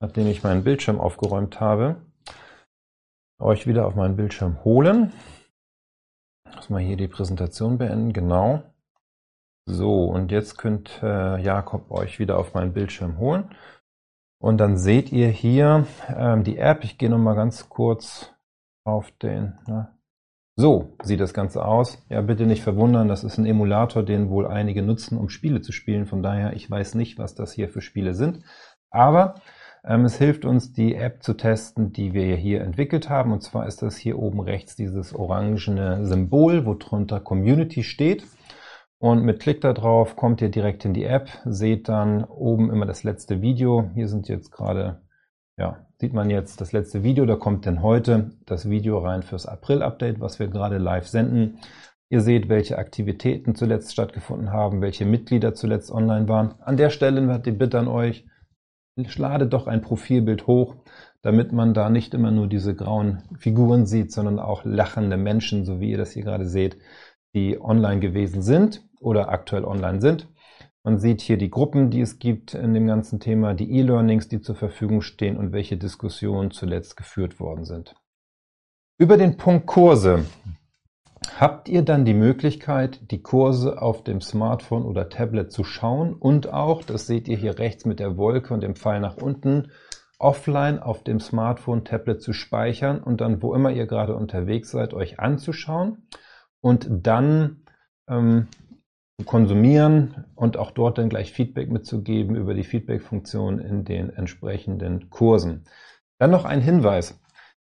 nachdem 0.00 0.28
ich 0.28 0.44
meinen 0.44 0.62
Bildschirm 0.62 1.00
aufgeräumt 1.00 1.60
habe, 1.60 1.96
euch 3.40 3.66
wieder 3.66 3.86
auf 3.86 3.96
meinen 3.96 4.16
Bildschirm 4.16 4.62
holen. 4.64 5.12
Muss 6.54 6.70
mal 6.70 6.80
hier 6.80 6.96
die 6.96 7.08
Präsentation 7.08 7.76
beenden, 7.76 8.12
genau. 8.12 8.62
So, 9.68 10.04
und 10.04 10.30
jetzt 10.30 10.56
könnt 10.56 11.02
äh, 11.02 11.38
Jakob 11.38 11.90
euch 11.90 12.20
wieder 12.20 12.38
auf 12.38 12.54
meinen 12.54 12.72
Bildschirm 12.72 13.18
holen. 13.18 13.50
Und 14.38 14.58
dann 14.58 14.78
seht 14.78 15.10
ihr 15.10 15.28
hier 15.28 15.86
ähm, 16.08 16.44
die 16.44 16.58
App. 16.58 16.84
Ich 16.84 16.98
gehe 16.98 17.10
nochmal 17.10 17.34
ganz 17.34 17.68
kurz 17.68 18.32
auf 18.84 19.10
den. 19.10 19.58
Na. 19.66 19.95
So 20.58 20.96
sieht 21.02 21.20
das 21.20 21.34
Ganze 21.34 21.64
aus. 21.66 22.02
Ja, 22.08 22.22
bitte 22.22 22.46
nicht 22.46 22.62
verwundern, 22.62 23.08
das 23.08 23.24
ist 23.24 23.36
ein 23.36 23.44
Emulator, 23.44 24.02
den 24.02 24.30
wohl 24.30 24.46
einige 24.46 24.82
nutzen, 24.82 25.18
um 25.18 25.28
Spiele 25.28 25.60
zu 25.60 25.70
spielen. 25.70 26.06
Von 26.06 26.22
daher, 26.22 26.54
ich 26.54 26.70
weiß 26.70 26.94
nicht, 26.94 27.18
was 27.18 27.34
das 27.34 27.52
hier 27.52 27.68
für 27.68 27.82
Spiele 27.82 28.14
sind. 28.14 28.40
Aber 28.90 29.34
ähm, 29.84 30.06
es 30.06 30.16
hilft 30.16 30.46
uns, 30.46 30.72
die 30.72 30.94
App 30.94 31.22
zu 31.22 31.34
testen, 31.34 31.92
die 31.92 32.14
wir 32.14 32.36
hier 32.36 32.62
entwickelt 32.62 33.10
haben. 33.10 33.32
Und 33.32 33.42
zwar 33.42 33.66
ist 33.66 33.82
das 33.82 33.98
hier 33.98 34.18
oben 34.18 34.40
rechts 34.40 34.76
dieses 34.76 35.14
orangene 35.14 36.06
Symbol, 36.06 36.64
wo 36.64 36.72
drunter 36.74 37.20
Community 37.20 37.82
steht. 37.82 38.24
Und 38.98 39.24
mit 39.24 39.40
Klick 39.40 39.60
da 39.60 39.74
drauf 39.74 40.16
kommt 40.16 40.40
ihr 40.40 40.48
direkt 40.48 40.86
in 40.86 40.94
die 40.94 41.04
App, 41.04 41.28
seht 41.44 41.90
dann 41.90 42.24
oben 42.24 42.70
immer 42.70 42.86
das 42.86 43.04
letzte 43.04 43.42
Video. 43.42 43.90
Hier 43.92 44.08
sind 44.08 44.26
jetzt 44.28 44.50
gerade, 44.50 45.02
ja, 45.58 45.85
sieht 45.98 46.12
man 46.12 46.30
jetzt 46.30 46.60
das 46.60 46.72
letzte 46.72 47.02
Video. 47.02 47.24
Da 47.26 47.36
kommt 47.36 47.66
denn 47.66 47.82
heute 47.82 48.32
das 48.44 48.68
Video 48.68 48.98
rein 48.98 49.22
fürs 49.22 49.46
April-Update, 49.46 50.20
was 50.20 50.38
wir 50.38 50.48
gerade 50.48 50.78
live 50.78 51.06
senden. 51.06 51.58
Ihr 52.08 52.20
seht, 52.20 52.48
welche 52.48 52.78
Aktivitäten 52.78 53.54
zuletzt 53.54 53.92
stattgefunden 53.92 54.52
haben, 54.52 54.80
welche 54.80 55.04
Mitglieder 55.04 55.54
zuletzt 55.54 55.90
online 55.90 56.28
waren. 56.28 56.54
An 56.60 56.76
der 56.76 56.90
Stelle 56.90 57.26
hat 57.32 57.46
die 57.46 57.52
Bitte 57.52 57.78
an 57.78 57.88
euch, 57.88 58.26
schlade 59.06 59.46
doch 59.46 59.66
ein 59.66 59.82
Profilbild 59.82 60.46
hoch, 60.46 60.76
damit 61.22 61.52
man 61.52 61.74
da 61.74 61.90
nicht 61.90 62.14
immer 62.14 62.30
nur 62.30 62.46
diese 62.46 62.74
grauen 62.74 63.22
Figuren 63.38 63.86
sieht, 63.86 64.12
sondern 64.12 64.38
auch 64.38 64.64
lachende 64.64 65.16
Menschen, 65.16 65.64
so 65.64 65.80
wie 65.80 65.90
ihr 65.90 65.98
das 65.98 66.12
hier 66.12 66.22
gerade 66.22 66.46
seht, 66.46 66.78
die 67.34 67.60
online 67.60 68.00
gewesen 68.00 68.42
sind 68.42 68.82
oder 69.00 69.30
aktuell 69.30 69.64
online 69.64 70.00
sind. 70.00 70.28
Man 70.86 71.00
sieht 71.00 71.20
hier 71.20 71.36
die 71.36 71.50
Gruppen, 71.50 71.90
die 71.90 72.00
es 72.00 72.20
gibt 72.20 72.54
in 72.54 72.72
dem 72.72 72.86
ganzen 72.86 73.18
Thema, 73.18 73.54
die 73.54 73.72
E-Learnings, 73.72 74.28
die 74.28 74.40
zur 74.40 74.54
Verfügung 74.54 75.00
stehen 75.02 75.36
und 75.36 75.50
welche 75.50 75.76
Diskussionen 75.76 76.52
zuletzt 76.52 76.96
geführt 76.96 77.40
worden 77.40 77.64
sind. 77.64 77.96
Über 78.96 79.16
den 79.16 79.36
Punkt 79.36 79.66
Kurse 79.66 80.26
habt 81.40 81.68
ihr 81.68 81.82
dann 81.82 82.04
die 82.04 82.14
Möglichkeit, 82.14 83.10
die 83.10 83.20
Kurse 83.20 83.82
auf 83.82 84.04
dem 84.04 84.20
Smartphone 84.20 84.84
oder 84.84 85.08
Tablet 85.08 85.50
zu 85.50 85.64
schauen 85.64 86.14
und 86.14 86.52
auch, 86.52 86.84
das 86.84 87.08
seht 87.08 87.26
ihr 87.26 87.36
hier 87.36 87.58
rechts 87.58 87.84
mit 87.84 87.98
der 87.98 88.16
Wolke 88.16 88.54
und 88.54 88.62
dem 88.62 88.76
Pfeil 88.76 89.00
nach 89.00 89.16
unten, 89.16 89.72
offline 90.20 90.78
auf 90.78 91.02
dem 91.02 91.18
Smartphone, 91.18 91.84
Tablet 91.84 92.22
zu 92.22 92.32
speichern 92.32 93.00
und 93.00 93.20
dann, 93.20 93.42
wo 93.42 93.56
immer 93.56 93.72
ihr 93.72 93.88
gerade 93.88 94.14
unterwegs 94.14 94.70
seid, 94.70 94.94
euch 94.94 95.18
anzuschauen 95.18 96.06
und 96.60 96.86
dann 96.88 97.64
ähm, 98.08 98.46
konsumieren 99.24 100.26
und 100.34 100.58
auch 100.58 100.70
dort 100.70 100.98
dann 100.98 101.08
gleich 101.08 101.32
Feedback 101.32 101.70
mitzugeben 101.70 102.36
über 102.36 102.54
die 102.54 102.64
Feedback-Funktion 102.64 103.58
in 103.58 103.84
den 103.84 104.10
entsprechenden 104.10 105.08
Kursen. 105.08 105.64
Dann 106.18 106.30
noch 106.30 106.44
ein 106.44 106.60
Hinweis. 106.60 107.18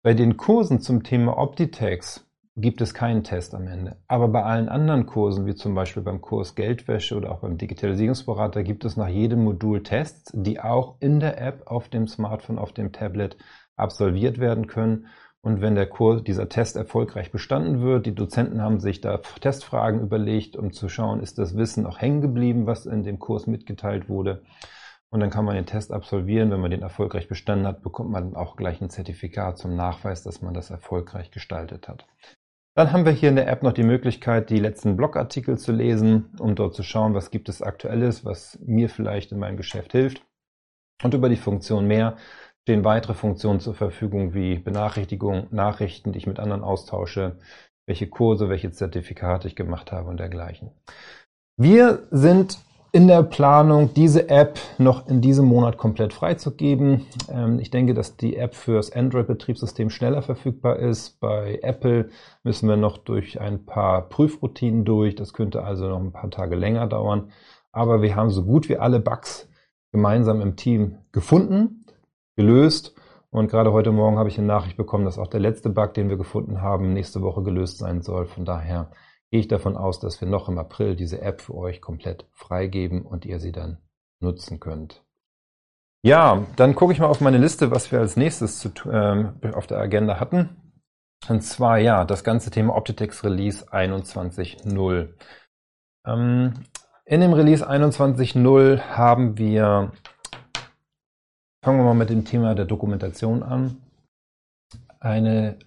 Bei 0.02 0.14
den 0.14 0.36
Kursen 0.36 0.80
zum 0.80 1.02
Thema 1.02 1.38
Optitex 1.38 2.26
gibt 2.56 2.80
es 2.80 2.92
keinen 2.92 3.24
Test 3.24 3.54
am 3.54 3.66
Ende. 3.66 3.96
Aber 4.08 4.28
bei 4.28 4.42
allen 4.42 4.68
anderen 4.68 5.06
Kursen, 5.06 5.46
wie 5.46 5.54
zum 5.54 5.74
Beispiel 5.74 6.02
beim 6.02 6.20
Kurs 6.20 6.54
Geldwäsche 6.54 7.16
oder 7.16 7.30
auch 7.32 7.40
beim 7.40 7.56
Digitalisierungsberater, 7.56 8.62
gibt 8.62 8.84
es 8.84 8.96
nach 8.96 9.08
jedem 9.08 9.44
Modul 9.44 9.82
Tests, 9.82 10.32
die 10.34 10.60
auch 10.60 10.96
in 11.00 11.20
der 11.20 11.40
App 11.40 11.62
auf 11.66 11.88
dem 11.88 12.08
Smartphone, 12.08 12.58
auf 12.58 12.72
dem 12.72 12.92
Tablet 12.92 13.36
absolviert 13.76 14.38
werden 14.38 14.66
können 14.66 15.06
und 15.40 15.60
wenn 15.60 15.76
der 15.76 15.86
Kurs, 15.86 16.24
dieser 16.24 16.48
Test 16.48 16.76
erfolgreich 16.76 17.30
bestanden 17.30 17.80
wird, 17.80 18.06
die 18.06 18.14
Dozenten 18.14 18.60
haben 18.60 18.80
sich 18.80 19.00
da 19.00 19.18
Testfragen 19.18 20.00
überlegt, 20.00 20.56
um 20.56 20.72
zu 20.72 20.88
schauen, 20.88 21.20
ist 21.20 21.38
das 21.38 21.56
Wissen 21.56 21.86
auch 21.86 22.00
hängen 22.00 22.20
geblieben, 22.20 22.66
was 22.66 22.86
in 22.86 23.04
dem 23.04 23.18
Kurs 23.18 23.46
mitgeteilt 23.46 24.08
wurde. 24.08 24.42
Und 25.10 25.20
dann 25.20 25.30
kann 25.30 25.44
man 25.44 25.54
den 25.54 25.64
Test 25.64 25.92
absolvieren. 25.92 26.50
Wenn 26.50 26.60
man 26.60 26.70
den 26.70 26.82
erfolgreich 26.82 27.28
bestanden 27.28 27.66
hat, 27.66 27.82
bekommt 27.82 28.10
man 28.10 28.34
auch 28.34 28.56
gleich 28.56 28.80
ein 28.82 28.90
Zertifikat 28.90 29.56
zum 29.56 29.74
Nachweis, 29.74 30.22
dass 30.22 30.42
man 30.42 30.54
das 30.54 30.70
erfolgreich 30.70 31.30
gestaltet 31.30 31.88
hat. 31.88 32.06
Dann 32.74 32.92
haben 32.92 33.06
wir 33.06 33.12
hier 33.12 33.30
in 33.30 33.36
der 33.36 33.48
App 33.48 33.62
noch 33.62 33.72
die 33.72 33.84
Möglichkeit, 33.84 34.50
die 34.50 34.60
letzten 34.60 34.96
Blogartikel 34.96 35.56
zu 35.56 35.72
lesen, 35.72 36.36
um 36.38 36.54
dort 36.54 36.74
zu 36.74 36.82
schauen, 36.82 37.14
was 37.14 37.30
gibt 37.30 37.48
es 37.48 37.62
aktuelles, 37.62 38.24
was 38.24 38.58
mir 38.64 38.88
vielleicht 38.88 39.32
in 39.32 39.38
meinem 39.38 39.56
Geschäft 39.56 39.92
hilft. 39.92 40.22
Und 41.02 41.14
über 41.14 41.28
die 41.28 41.36
Funktion 41.36 41.86
mehr 41.86 42.16
stehen 42.68 42.84
weitere 42.84 43.14
Funktionen 43.14 43.60
zur 43.60 43.72
Verfügung 43.72 44.34
wie 44.34 44.58
Benachrichtigungen, 44.58 45.46
Nachrichten, 45.50 46.12
die 46.12 46.18
ich 46.18 46.26
mit 46.26 46.38
anderen 46.38 46.62
austausche, 46.62 47.38
welche 47.86 48.08
Kurse, 48.08 48.50
welche 48.50 48.70
Zertifikate 48.70 49.48
ich 49.48 49.56
gemacht 49.56 49.90
habe 49.90 50.10
und 50.10 50.20
dergleichen. 50.20 50.72
Wir 51.56 52.06
sind 52.10 52.58
in 52.92 53.08
der 53.08 53.22
Planung, 53.22 53.94
diese 53.94 54.28
App 54.28 54.58
noch 54.76 55.08
in 55.08 55.22
diesem 55.22 55.46
Monat 55.46 55.78
komplett 55.78 56.12
freizugeben. 56.12 57.06
Ähm, 57.32 57.58
ich 57.58 57.70
denke, 57.70 57.94
dass 57.94 58.18
die 58.18 58.36
App 58.36 58.54
fürs 58.54 58.92
Android-Betriebssystem 58.92 59.88
schneller 59.88 60.20
verfügbar 60.20 60.76
ist. 60.78 61.20
Bei 61.20 61.60
Apple 61.62 62.10
müssen 62.42 62.68
wir 62.68 62.76
noch 62.76 62.98
durch 62.98 63.40
ein 63.40 63.64
paar 63.64 64.10
Prüfroutinen 64.10 64.84
durch. 64.84 65.14
Das 65.14 65.32
könnte 65.32 65.64
also 65.64 65.88
noch 65.88 66.00
ein 66.00 66.12
paar 66.12 66.30
Tage 66.30 66.54
länger 66.54 66.86
dauern. 66.86 67.32
Aber 67.72 68.02
wir 68.02 68.14
haben 68.14 68.28
so 68.28 68.44
gut 68.44 68.68
wie 68.68 68.76
alle 68.76 69.00
Bugs 69.00 69.48
gemeinsam 69.90 70.42
im 70.42 70.56
Team 70.56 70.98
gefunden, 71.12 71.86
gelöst. 72.38 72.94
Und 73.30 73.50
gerade 73.50 73.72
heute 73.72 73.90
Morgen 73.90 74.16
habe 74.16 74.28
ich 74.28 74.38
eine 74.38 74.46
Nachricht 74.46 74.76
bekommen, 74.76 75.04
dass 75.04 75.18
auch 75.18 75.26
der 75.26 75.40
letzte 75.40 75.68
Bug, 75.68 75.92
den 75.92 76.08
wir 76.08 76.16
gefunden 76.16 76.62
haben, 76.62 76.94
nächste 76.94 77.20
Woche 77.20 77.42
gelöst 77.42 77.78
sein 77.78 78.00
soll. 78.00 78.26
Von 78.26 78.44
daher 78.46 78.90
gehe 79.30 79.40
ich 79.40 79.48
davon 79.48 79.76
aus, 79.76 79.98
dass 79.98 80.20
wir 80.20 80.28
noch 80.28 80.48
im 80.48 80.56
April 80.56 80.96
diese 80.96 81.20
App 81.20 81.42
für 81.42 81.54
euch 81.54 81.82
komplett 81.82 82.26
freigeben 82.32 83.02
und 83.02 83.26
ihr 83.26 83.40
sie 83.40 83.52
dann 83.52 83.78
nutzen 84.20 84.60
könnt. 84.60 85.04
Ja, 86.02 86.46
dann 86.56 86.76
gucke 86.76 86.92
ich 86.92 87.00
mal 87.00 87.06
auf 87.08 87.20
meine 87.20 87.38
Liste, 87.38 87.72
was 87.72 87.90
wir 87.90 87.98
als 87.98 88.16
nächstes 88.16 88.60
zu, 88.60 88.70
ähm, 88.90 89.34
auf 89.52 89.66
der 89.66 89.78
Agenda 89.78 90.20
hatten. 90.20 90.72
Und 91.28 91.42
zwar 91.42 91.78
ja, 91.78 92.04
das 92.04 92.22
ganze 92.22 92.50
Thema 92.50 92.76
Optitex 92.76 93.24
Release 93.24 93.66
21.0. 93.72 95.08
Ähm, 96.06 96.54
in 97.04 97.20
dem 97.20 97.32
Release 97.32 97.68
21.0 97.68 98.80
haben 98.80 99.38
wir, 99.38 99.92
fangen 101.68 101.80
wir 101.80 101.84
mal 101.84 101.92
mit 101.92 102.08
dem 102.08 102.24
Thema 102.24 102.54
der 102.54 102.64
Dokumentation 102.64 103.42
an, 103.42 103.76
eine 105.00 105.58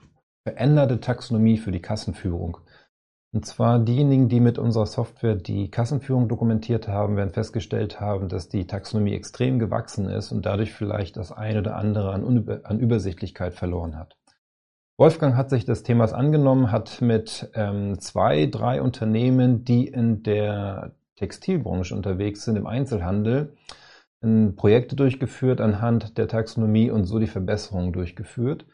veränderte 0.42 1.00
Taxonomie 1.00 1.60
für 1.60 1.72
die 1.72 1.80
Kassenführung. 1.80 2.58
Und 3.36 3.46
zwar 3.46 3.78
diejenigen, 3.78 4.28
die 4.28 4.40
mit 4.40 4.58
unserer 4.58 4.88
Software 4.88 5.36
die 5.36 5.70
Kassenführung 5.70 6.28
dokumentiert 6.28 6.88
haben, 6.88 7.18
werden 7.18 7.30
festgestellt 7.30 8.00
haben, 8.00 8.30
dass 8.30 8.50
die 8.50 8.66
Taxonomie 8.66 9.14
extrem 9.14 9.60
gewachsen 9.60 10.10
ist 10.10 10.32
und 10.32 10.44
dadurch 10.44 10.74
vielleicht 10.74 11.18
das 11.18 11.32
eine 11.32 11.60
oder 11.60 11.76
andere 11.76 12.14
an, 12.14 12.62
an 12.64 12.80
Übersichtlichkeit 12.80 13.54
verloren 13.54 13.96
hat. 13.96 14.18
Wolfgang 14.98 15.36
hat 15.36 15.52
sich 15.52 15.66
des 15.66 15.84
Themas 15.84 16.14
angenommen, 16.14 16.72
hat 16.72 17.00
mit 17.02 17.52
ähm, 17.54 18.00
zwei, 18.00 18.48
drei 18.48 18.82
Unternehmen, 18.82 19.66
die 19.66 19.86
in 19.86 20.24
der 20.24 20.96
Textilbranche 21.18 21.94
unterwegs 21.94 22.44
sind, 22.44 22.56
im 22.56 22.66
Einzelhandel, 22.66 23.56
Projekte 24.56 24.96
durchgeführt 24.96 25.62
anhand 25.62 26.18
der 26.18 26.28
Taxonomie 26.28 26.92
und 26.92 27.06
so 27.06 27.18
die 27.18 27.28
Verbesserungen 27.28 27.92
durchgeführt. 27.92 28.66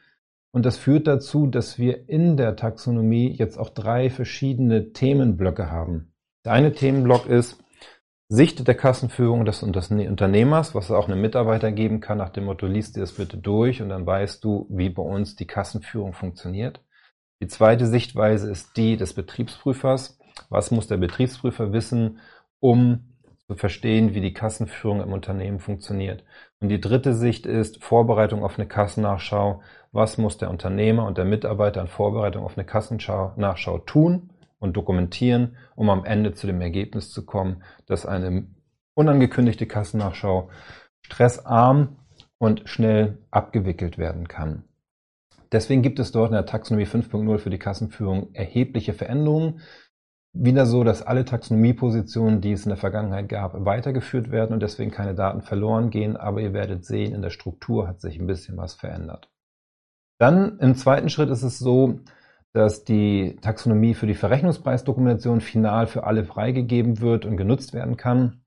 Und 0.52 0.66
das 0.66 0.78
führt 0.78 1.08
dazu, 1.08 1.48
dass 1.48 1.78
wir 1.78 2.10
in 2.10 2.36
der 2.36 2.56
Taxonomie 2.56 3.32
jetzt 3.32 3.58
auch 3.58 3.70
drei 3.70 4.10
verschiedene 4.10 4.92
Themenblöcke 4.92 5.72
haben. 5.72 6.14
Der 6.46 6.54
eine 6.54 6.74
Themenblock 6.74 7.28
ist 7.28 7.64
Sicht 8.30 8.68
der 8.68 8.76
Kassenführung 8.76 9.46
des 9.46 9.64
Unternehmers, 9.64 10.76
was 10.76 10.86
es 10.86 10.92
auch 10.92 11.08
einem 11.08 11.22
Mitarbeiter 11.22 11.72
geben 11.72 12.02
kann, 12.02 12.18
nach 12.18 12.30
dem 12.30 12.44
Motto, 12.44 12.68
liest 12.68 12.98
dir 12.98 13.02
das 13.02 13.14
bitte 13.14 13.38
durch 13.38 13.82
und 13.82 13.88
dann 13.88 14.06
weißt 14.06 14.44
du, 14.44 14.68
wie 14.70 14.90
bei 14.90 15.02
uns 15.02 15.38
die 15.38 15.48
Kassenführung 15.48 16.12
funktioniert. 16.12 16.82
Die 17.42 17.48
zweite 17.48 17.86
Sichtweise 17.86 18.52
ist 18.52 18.76
die 18.76 18.98
des 18.98 19.14
Betriebsprüfers. 19.14 20.20
Was 20.50 20.72
muss 20.72 20.88
der 20.88 20.98
Betriebsprüfer 20.98 21.72
wissen, 21.72 22.20
um 22.60 23.14
zu 23.48 23.56
verstehen, 23.56 24.14
wie 24.14 24.22
die 24.22 24.34
Kassenführung 24.34 25.02
im 25.02 25.14
Unternehmen 25.14 25.60
funktioniert? 25.60 26.24
Und 26.60 26.70
die 26.70 26.82
dritte 26.82 27.14
Sicht 27.14 27.46
ist 27.46 27.84
Vorbereitung 27.84 28.44
auf 28.44 28.58
eine 28.58 28.68
Kassennachschau 28.68 29.62
was 29.98 30.18
muss 30.18 30.38
der 30.38 30.50
Unternehmer 30.50 31.06
und 31.06 31.18
der 31.18 31.26
Mitarbeiter 31.26 31.82
in 31.82 31.88
Vorbereitung 31.88 32.44
auf 32.44 32.58
eine 32.58 32.66
Kassennachschau 32.66 33.80
tun 33.80 34.30
und 34.60 34.78
dokumentieren, 34.78 35.58
um 35.76 35.90
am 35.90 36.06
Ende 36.06 36.34
zu 36.34 36.46
dem 36.48 36.62
Ergebnis 36.62 37.12
zu 37.12 37.26
kommen, 37.26 37.64
dass 37.88 38.06
eine 38.06 38.48
unangekündigte 38.94 39.66
Kassennachschau 39.66 40.50
stressarm 41.02 41.98
und 42.38 42.70
schnell 42.70 43.18
abgewickelt 43.32 43.98
werden 43.98 44.28
kann. 44.28 44.66
Deswegen 45.52 45.82
gibt 45.82 45.98
es 45.98 46.12
dort 46.12 46.30
in 46.30 46.36
der 46.36 46.46
Taxonomie 46.46 46.86
5.0 46.86 47.38
für 47.40 47.50
die 47.50 47.58
Kassenführung 47.58 48.34
erhebliche 48.34 48.94
Veränderungen. 48.94 49.62
Wieder 50.40 50.68
so, 50.68 50.84
dass 50.84 51.02
alle 51.02 51.26
Taxonomiepositionen, 51.26 52.42
die 52.42 52.52
es 52.52 52.66
in 52.66 52.70
der 52.70 52.78
Vergangenheit 52.78 53.28
gab, 53.28 53.66
weitergeführt 53.66 54.30
werden 54.30 54.54
und 54.54 54.62
deswegen 54.62 54.92
keine 54.92 55.16
Daten 55.16 55.42
verloren 55.42 55.90
gehen. 55.90 56.16
Aber 56.16 56.42
ihr 56.42 56.54
werdet 56.54 56.86
sehen, 56.86 57.16
in 57.16 57.24
der 57.24 57.32
Struktur 57.32 57.88
hat 57.88 58.02
sich 58.02 58.20
ein 58.20 58.28
bisschen 58.28 58.56
was 58.56 58.76
verändert. 58.76 59.32
Dann 60.20 60.60
im 60.60 60.76
zweiten 60.76 61.10
Schritt 61.10 61.32
ist 61.32 61.42
es 61.42 61.58
so, 61.58 62.02
dass 62.54 62.84
die 62.84 63.38
Taxonomie 63.42 63.96
für 63.96 64.06
die 64.06 64.14
Verrechnungspreisdokumentation 64.14 65.42
final 65.42 65.88
für 65.88 66.04
alle 66.04 66.24
freigegeben 66.24 67.02
wird 67.02 67.26
und 67.26 67.38
genutzt 67.38 67.74
werden 67.74 67.98
kann. 67.98 68.44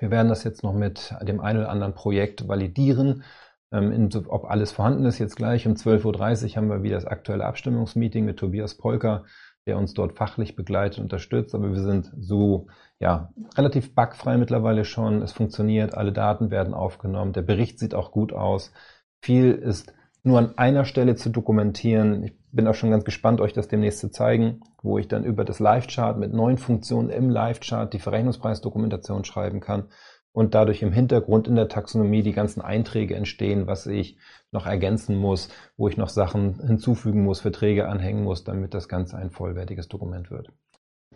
Wir 0.00 0.10
werden 0.10 0.28
das 0.28 0.44
jetzt 0.44 0.62
noch 0.62 0.74
mit 0.74 1.14
dem 1.22 1.40
einen 1.40 1.60
oder 1.60 1.70
anderen 1.70 1.94
Projekt 1.94 2.48
validieren, 2.48 3.24
ähm, 3.72 4.10
ob 4.28 4.44
alles 4.44 4.72
vorhanden 4.72 5.06
ist. 5.06 5.18
Jetzt 5.18 5.36
gleich 5.36 5.66
um 5.66 5.74
12.30 5.74 6.50
Uhr 6.50 6.56
haben 6.56 6.68
wir 6.68 6.82
wieder 6.82 6.96
das 6.96 7.06
aktuelle 7.06 7.46
Abstimmungsmeeting 7.46 8.24
mit 8.26 8.38
Tobias 8.38 8.76
Polker, 8.76 9.24
der 9.66 9.78
uns 9.78 9.94
dort 9.94 10.12
fachlich 10.12 10.56
begleitet 10.56 10.98
und 10.98 11.04
unterstützt. 11.04 11.54
Aber 11.54 11.72
wir 11.72 11.82
sind 11.82 12.12
so 12.18 12.66
ja 12.98 13.30
relativ 13.56 13.94
bugfrei 13.94 14.36
mittlerweile 14.36 14.84
schon. 14.84 15.22
Es 15.22 15.32
funktioniert, 15.32 15.94
alle 15.94 16.12
Daten 16.12 16.50
werden 16.50 16.74
aufgenommen, 16.74 17.32
der 17.32 17.42
Bericht 17.42 17.78
sieht 17.78 17.94
auch 17.94 18.12
gut 18.12 18.32
aus. 18.32 18.72
Viel 19.20 19.52
ist 19.52 19.92
nur 20.22 20.38
an 20.38 20.56
einer 20.56 20.84
Stelle 20.84 21.16
zu 21.16 21.28
dokumentieren. 21.28 22.24
Ich 22.24 22.32
bin 22.50 22.66
auch 22.66 22.74
schon 22.74 22.90
ganz 22.90 23.04
gespannt, 23.04 23.40
euch 23.40 23.52
das 23.52 23.68
demnächst 23.68 24.00
zu 24.00 24.10
zeigen, 24.10 24.60
wo 24.82 24.98
ich 24.98 25.08
dann 25.08 25.24
über 25.24 25.44
das 25.44 25.60
Live-Chart 25.60 26.18
mit 26.18 26.32
neuen 26.32 26.56
Funktionen 26.56 27.10
im 27.10 27.28
Live-Chart 27.28 27.92
die 27.92 27.98
Verrechnungspreisdokumentation 27.98 29.24
schreiben 29.24 29.60
kann 29.60 29.88
und 30.34 30.54
dadurch 30.54 30.82
im 30.82 30.92
Hintergrund 30.92 31.46
in 31.46 31.54
der 31.54 31.68
Taxonomie 31.68 32.22
die 32.22 32.32
ganzen 32.32 32.60
Einträge 32.60 33.14
entstehen, 33.14 33.68
was 33.68 33.86
ich 33.86 34.18
noch 34.50 34.66
ergänzen 34.66 35.16
muss, 35.16 35.48
wo 35.76 35.88
ich 35.88 35.96
noch 35.96 36.08
Sachen 36.08 36.60
hinzufügen 36.66 37.22
muss, 37.22 37.40
Verträge 37.40 37.88
anhängen 37.88 38.24
muss, 38.24 38.42
damit 38.42 38.74
das 38.74 38.88
Ganze 38.88 39.16
ein 39.16 39.30
vollwertiges 39.30 39.88
Dokument 39.88 40.32
wird. 40.32 40.50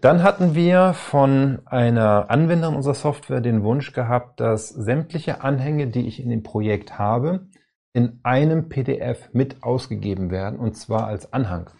Dann 0.00 0.22
hatten 0.22 0.54
wir 0.54 0.94
von 0.94 1.58
einer 1.66 2.30
Anwenderin 2.30 2.76
unserer 2.76 2.94
Software 2.94 3.40
den 3.40 3.64
Wunsch 3.64 3.92
gehabt, 3.92 4.38
dass 4.38 4.68
sämtliche 4.68 5.42
Anhänge, 5.42 5.88
die 5.88 6.06
ich 6.06 6.22
in 6.22 6.30
dem 6.30 6.44
Projekt 6.44 7.00
habe, 7.00 7.48
in 7.92 8.20
einem 8.22 8.68
PDF 8.68 9.30
mit 9.32 9.64
ausgegeben 9.64 10.30
werden 10.30 10.60
und 10.60 10.76
zwar 10.76 11.08
als 11.08 11.32
Anhang. 11.32 11.70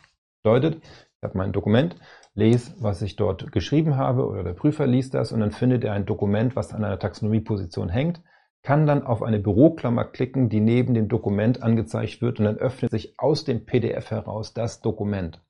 Bedeutet, 0.43 0.83
ich 0.83 1.23
habe 1.23 1.39
mein 1.39 1.53
Dokument, 1.53 1.95
lese, 2.39 2.73
was 2.79 3.03
ich 3.03 3.17
dort 3.17 3.51
geschrieben 3.51 3.97
habe 3.97 4.27
oder 4.27 4.45
der 4.45 4.53
Prüfer 4.53 4.87
liest 4.87 5.15
das 5.15 5.33
und 5.33 5.41
dann 5.41 5.51
findet 5.51 5.85
er 5.85 5.93
ein 5.93 6.07
Dokument, 6.07 6.55
was 6.55 6.73
an 6.73 6.85
einer 6.85 6.99
Taxonomieposition 6.99 7.89
hängt, 7.89 8.23
kann 8.63 8.87
dann 8.87 9.03
auf 9.03 9.23
eine 9.23 9.41
Büroklammer 9.41 10.05
klicken, 10.05 10.49
die 10.49 10.61
neben 10.61 10.95
dem 10.95 11.09
Dokument 11.09 11.63
angezeigt 11.63 12.23
wird 12.23 12.39
und 12.39 12.45
dann 12.45 12.57
öffnet 12.57 12.93
sich 12.93 13.19
aus 13.19 13.45
dem 13.45 13.67
PDF 13.67 14.11
heraus 14.11 14.55
das 14.55 14.81
Dokument. 14.81 15.43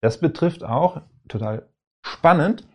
Das 0.00 0.18
betrifft 0.18 0.64
auch, 0.64 1.02
total 1.28 1.68
spannend, 2.02 2.66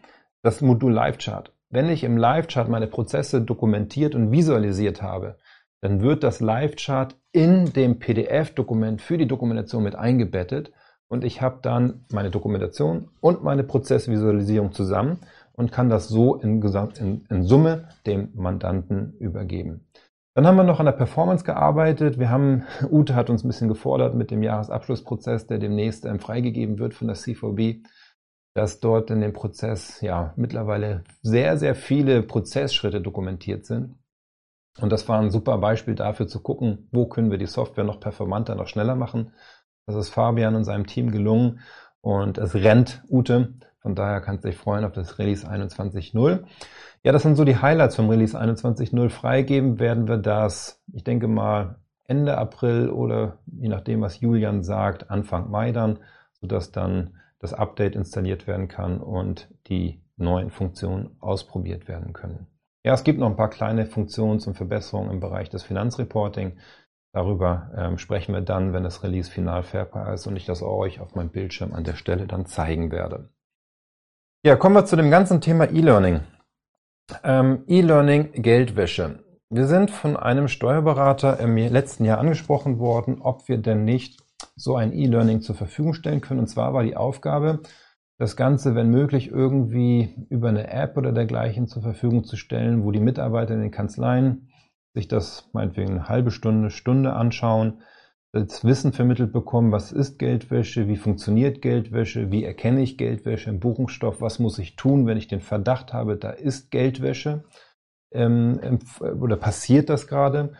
das 0.43 0.61
Modul 0.61 0.93
Live 0.93 1.17
Chart. 1.17 1.51
Wenn 1.71 1.89
ich 1.89 2.03
im 2.03 2.17
Live 2.17 2.47
Chart 2.47 2.69
meine 2.69 2.87
Prozesse 2.87 3.41
dokumentiert 3.41 4.13
und 4.13 4.31
visualisiert 4.31 5.01
habe, 5.01 5.37
dann 5.81 6.01
wird 6.01 6.23
das 6.23 6.39
Live-Chart 6.39 7.15
in 7.31 7.71
dem 7.73 7.99
PDF-Dokument 7.99 9.01
für 9.01 9.17
die 9.17 9.27
Dokumentation 9.27 9.83
mit 9.83 9.95
eingebettet 9.95 10.71
und 11.07 11.23
ich 11.23 11.41
habe 11.41 11.59
dann 11.61 12.05
meine 12.11 12.31
Dokumentation 12.31 13.09
und 13.21 13.43
meine 13.43 13.63
Prozessvisualisierung 13.63 14.71
zusammen 14.71 15.19
und 15.53 15.71
kann 15.71 15.89
das 15.89 16.07
so 16.07 16.35
in, 16.35 16.61
in, 16.61 17.25
in 17.29 17.43
Summe 17.43 17.89
dem 18.05 18.29
Mandanten 18.35 19.13
übergeben. 19.19 19.87
Dann 20.35 20.45
haben 20.45 20.57
wir 20.57 20.63
noch 20.65 20.81
an 20.81 20.85
der 20.85 20.91
Performance 20.91 21.45
gearbeitet. 21.45 22.19
Wir 22.19 22.29
haben, 22.29 22.63
Ute 22.91 23.15
hat 23.15 23.29
uns 23.29 23.43
ein 23.43 23.47
bisschen 23.47 23.69
gefordert 23.69 24.15
mit 24.15 24.31
dem 24.31 24.43
Jahresabschlussprozess, 24.43 25.47
der 25.47 25.59
demnächst 25.59 26.05
ähm, 26.05 26.19
freigegeben 26.19 26.77
wird 26.77 26.93
von 26.93 27.07
der 27.07 27.15
CVB, 27.15 27.85
dass 28.53 28.81
dort 28.81 29.11
in 29.11 29.21
dem 29.21 29.31
Prozess 29.31 30.01
ja 30.01 30.33
mittlerweile 30.35 31.03
sehr, 31.21 31.57
sehr 31.57 31.75
viele 31.75 32.21
Prozessschritte 32.21 33.01
dokumentiert 33.01 33.65
sind. 33.65 33.95
Und 34.81 34.91
das 34.91 35.07
war 35.07 35.19
ein 35.19 35.31
super 35.31 35.57
Beispiel 35.57 35.95
dafür 35.95 36.27
zu 36.27 36.41
gucken, 36.41 36.89
wo 36.91 37.05
können 37.05 37.31
wir 37.31 37.37
die 37.37 37.45
Software 37.45 37.85
noch 37.85 38.01
performanter, 38.01 38.55
noch 38.55 38.67
schneller 38.67 38.95
machen. 38.95 39.31
Das 39.85 39.95
ist 39.95 40.09
Fabian 40.09 40.55
und 40.55 40.63
seinem 40.63 40.87
Team 40.87 41.11
gelungen 41.11 41.59
und 42.01 42.37
es 42.37 42.55
rennt 42.55 43.03
Ute 43.09 43.53
Von 43.79 43.93
daher 43.93 44.19
kannst 44.21 44.43
du 44.43 44.49
dich 44.49 44.57
freuen 44.57 44.83
auf 44.83 44.93
das 44.93 45.19
Release 45.19 45.47
21.0. 45.47 46.43
Ja, 47.03 47.11
das 47.11 47.21
sind 47.21 47.35
so 47.35 47.45
die 47.45 47.57
Highlights 47.57 47.95
vom 47.95 48.09
Release 48.09 48.39
21.0. 48.39 49.09
Freigeben 49.09 49.79
werden 49.79 50.07
wir 50.07 50.17
das, 50.17 50.81
ich 50.91 51.03
denke 51.03 51.27
mal, 51.27 51.75
Ende 52.07 52.37
April 52.37 52.89
oder 52.89 53.39
je 53.45 53.67
nachdem, 53.67 54.01
was 54.01 54.19
Julian 54.19 54.63
sagt, 54.63 55.11
Anfang 55.11 55.51
Mai 55.51 55.71
dann, 55.71 55.99
sodass 56.33 56.71
dann 56.71 57.17
das 57.39 57.53
Update 57.53 57.95
installiert 57.95 58.47
werden 58.47 58.67
kann 58.67 58.99
und 58.99 59.49
die 59.67 60.01
neuen 60.17 60.49
Funktionen 60.49 61.15
ausprobiert 61.19 61.87
werden 61.87 62.13
können. 62.13 62.47
Ja, 62.83 62.93
es 62.93 63.03
gibt 63.03 63.19
noch 63.19 63.29
ein 63.29 63.35
paar 63.35 63.49
kleine 63.49 63.85
Funktions- 63.85 64.45
und 64.47 64.53
Verbesserungen 64.53 65.11
im 65.11 65.19
Bereich 65.19 65.49
des 65.49 65.63
Finanzreporting. 65.63 66.57
Darüber 67.15 67.71
ähm, 67.77 67.97
sprechen 67.97 68.33
wir 68.33 68.41
dann, 68.41 68.73
wenn 68.73 68.83
das 68.83 69.01
Release 69.01 69.31
final 69.31 69.63
fairbar 69.63 70.13
ist 70.13 70.27
und 70.27 70.35
ich 70.35 70.45
das 70.45 70.61
euch 70.61 70.99
auf 70.99 71.15
meinem 71.15 71.29
Bildschirm 71.29 71.73
an 71.73 71.85
der 71.85 71.95
Stelle 71.95 72.27
dann 72.27 72.45
zeigen 72.45 72.91
werde. 72.91 73.29
Ja, 74.43 74.57
kommen 74.57 74.75
wir 74.75 74.83
zu 74.83 74.97
dem 74.97 75.09
ganzen 75.09 75.39
Thema 75.39 75.71
E-Learning. 75.71 76.19
Ähm, 77.23 77.63
E-Learning 77.67 78.33
Geldwäsche. 78.33 79.23
Wir 79.49 79.65
sind 79.65 79.91
von 79.91 80.17
einem 80.17 80.49
Steuerberater 80.49 81.39
im 81.39 81.55
letzten 81.55 82.03
Jahr 82.03 82.17
angesprochen 82.17 82.79
worden, 82.79 83.21
ob 83.21 83.47
wir 83.47 83.59
denn 83.59 83.85
nicht 83.85 84.21
so 84.57 84.75
ein 84.75 84.91
E-Learning 84.91 85.39
zur 85.39 85.55
Verfügung 85.55 85.93
stellen 85.93 86.19
können. 86.19 86.41
Und 86.41 86.47
zwar 86.47 86.73
war 86.73 86.83
die 86.83 86.97
Aufgabe, 86.97 87.61
das 88.17 88.35
Ganze, 88.35 88.75
wenn 88.75 88.89
möglich, 88.89 89.29
irgendwie 89.31 90.27
über 90.29 90.49
eine 90.49 90.69
App 90.69 90.97
oder 90.97 91.13
dergleichen 91.13 91.67
zur 91.67 91.81
Verfügung 91.81 92.25
zu 92.25 92.35
stellen, 92.35 92.83
wo 92.83 92.91
die 92.91 92.99
Mitarbeiter 92.99 93.53
in 93.53 93.61
den 93.61 93.71
Kanzleien 93.71 94.49
sich 94.95 95.07
das 95.07 95.49
meinetwegen 95.53 95.91
eine 95.91 96.09
halbe 96.09 96.31
Stunde, 96.31 96.71
Stunde 96.71 97.13
anschauen, 97.13 97.81
das 98.31 98.65
Wissen 98.65 98.91
vermittelt 98.91 99.31
bekommen, 99.31 99.71
was 99.71 99.91
ist 99.91 100.19
Geldwäsche, 100.19 100.87
wie 100.87 100.97
funktioniert 100.97 101.61
Geldwäsche, 101.61 102.31
wie 102.31 102.43
erkenne 102.43 102.81
ich 102.81 102.97
Geldwäsche 102.97 103.49
im 103.49 103.59
Buchungsstoff, 103.59 104.19
was 104.19 104.39
muss 104.39 104.59
ich 104.59 104.75
tun, 104.75 105.05
wenn 105.05 105.17
ich 105.17 105.27
den 105.27 105.39
Verdacht 105.39 105.93
habe, 105.93 106.17
da 106.17 106.31
ist 106.31 106.71
Geldwäsche 106.71 107.45
ähm, 108.11 108.79
oder 108.99 109.37
passiert 109.37 109.89
das 109.89 110.07
gerade. 110.07 110.53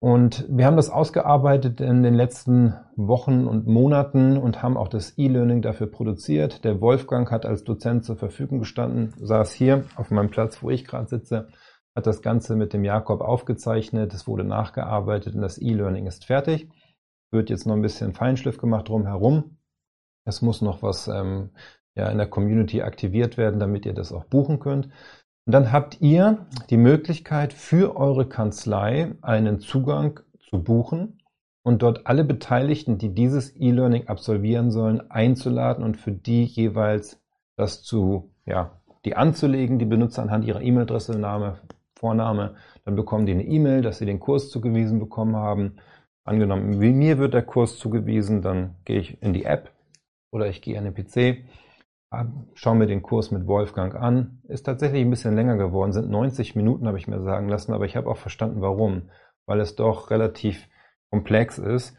Und 0.00 0.46
wir 0.48 0.66
haben 0.66 0.76
das 0.76 0.90
ausgearbeitet 0.90 1.80
in 1.80 2.04
den 2.04 2.14
letzten 2.14 2.74
Wochen 2.94 3.48
und 3.48 3.66
Monaten 3.66 4.36
und 4.36 4.62
haben 4.62 4.76
auch 4.76 4.86
das 4.86 5.18
E-Learning 5.18 5.60
dafür 5.60 5.88
produziert. 5.88 6.64
Der 6.64 6.80
Wolfgang 6.80 7.32
hat 7.32 7.44
als 7.44 7.64
Dozent 7.64 8.04
zur 8.04 8.16
Verfügung 8.16 8.60
gestanden, 8.60 9.12
saß 9.20 9.52
hier 9.52 9.86
auf 9.96 10.12
meinem 10.12 10.30
Platz, 10.30 10.62
wo 10.62 10.70
ich 10.70 10.84
gerade 10.84 11.08
sitze, 11.08 11.48
hat 11.98 12.06
das 12.06 12.22
Ganze 12.22 12.56
mit 12.56 12.72
dem 12.72 12.84
Jakob 12.84 13.20
aufgezeichnet, 13.20 14.14
es 14.14 14.26
wurde 14.26 14.44
nachgearbeitet 14.44 15.34
und 15.34 15.42
das 15.42 15.60
E-Learning 15.60 16.06
ist 16.06 16.24
fertig. 16.24 16.68
Wird 17.30 17.50
jetzt 17.50 17.66
noch 17.66 17.74
ein 17.74 17.82
bisschen 17.82 18.14
Feinschliff 18.14 18.56
gemacht 18.56 18.88
drumherum. 18.88 19.58
Es 20.24 20.40
muss 20.40 20.62
noch 20.62 20.82
was 20.82 21.08
ähm, 21.08 21.50
ja, 21.94 22.08
in 22.08 22.18
der 22.18 22.28
Community 22.28 22.82
aktiviert 22.82 23.36
werden, 23.36 23.58
damit 23.58 23.84
ihr 23.84 23.94
das 23.94 24.12
auch 24.12 24.24
buchen 24.24 24.60
könnt. 24.60 24.86
Und 25.44 25.52
dann 25.52 25.72
habt 25.72 26.00
ihr 26.00 26.46
die 26.70 26.76
Möglichkeit 26.76 27.52
für 27.52 27.96
eure 27.96 28.28
Kanzlei 28.28 29.16
einen 29.20 29.58
Zugang 29.58 30.20
zu 30.48 30.62
buchen 30.62 31.20
und 31.64 31.82
dort 31.82 32.06
alle 32.06 32.24
Beteiligten, 32.24 32.98
die 32.98 33.12
dieses 33.12 33.56
E-Learning 33.56 34.06
absolvieren 34.06 34.70
sollen, 34.70 35.10
einzuladen 35.10 35.82
und 35.82 35.96
für 35.96 36.12
die 36.12 36.44
jeweils 36.44 37.20
das 37.56 37.82
zu, 37.82 38.30
ja, 38.46 38.78
die 39.04 39.16
anzulegen, 39.16 39.78
die 39.78 39.84
Benutzer 39.84 40.22
anhand 40.22 40.44
ihrer 40.44 40.60
E-Mail-Adresse, 40.60 41.18
Name, 41.18 41.58
Vorname, 41.98 42.56
dann 42.84 42.96
bekommen 42.96 43.26
die 43.26 43.32
eine 43.32 43.44
E-Mail, 43.44 43.82
dass 43.82 43.98
sie 43.98 44.06
den 44.06 44.20
Kurs 44.20 44.50
zugewiesen 44.50 44.98
bekommen 44.98 45.36
haben. 45.36 45.76
Angenommen, 46.24 46.80
wie 46.80 46.92
mir 46.92 47.18
wird 47.18 47.34
der 47.34 47.42
Kurs 47.42 47.78
zugewiesen, 47.78 48.42
dann 48.42 48.76
gehe 48.84 49.00
ich 49.00 49.22
in 49.22 49.32
die 49.32 49.44
App 49.44 49.72
oder 50.30 50.48
ich 50.48 50.62
gehe 50.62 50.78
an 50.78 50.84
den 50.84 50.94
PC 50.94 51.44
Schau 52.54 52.74
mir 52.74 52.86
den 52.86 53.02
Kurs 53.02 53.30
mit 53.30 53.46
Wolfgang 53.46 53.94
an. 53.94 54.40
Ist 54.48 54.62
tatsächlich 54.62 55.02
ein 55.02 55.10
bisschen 55.10 55.34
länger 55.34 55.58
geworden, 55.58 55.92
sind 55.92 56.08
90 56.08 56.56
Minuten, 56.56 56.86
habe 56.86 56.96
ich 56.96 57.06
mir 57.06 57.20
sagen 57.20 57.48
lassen, 57.48 57.74
aber 57.74 57.84
ich 57.84 57.96
habe 57.96 58.08
auch 58.08 58.16
verstanden, 58.16 58.62
warum. 58.62 59.10
Weil 59.46 59.60
es 59.60 59.76
doch 59.76 60.10
relativ 60.10 60.68
komplex 61.10 61.58
ist. 61.58 61.96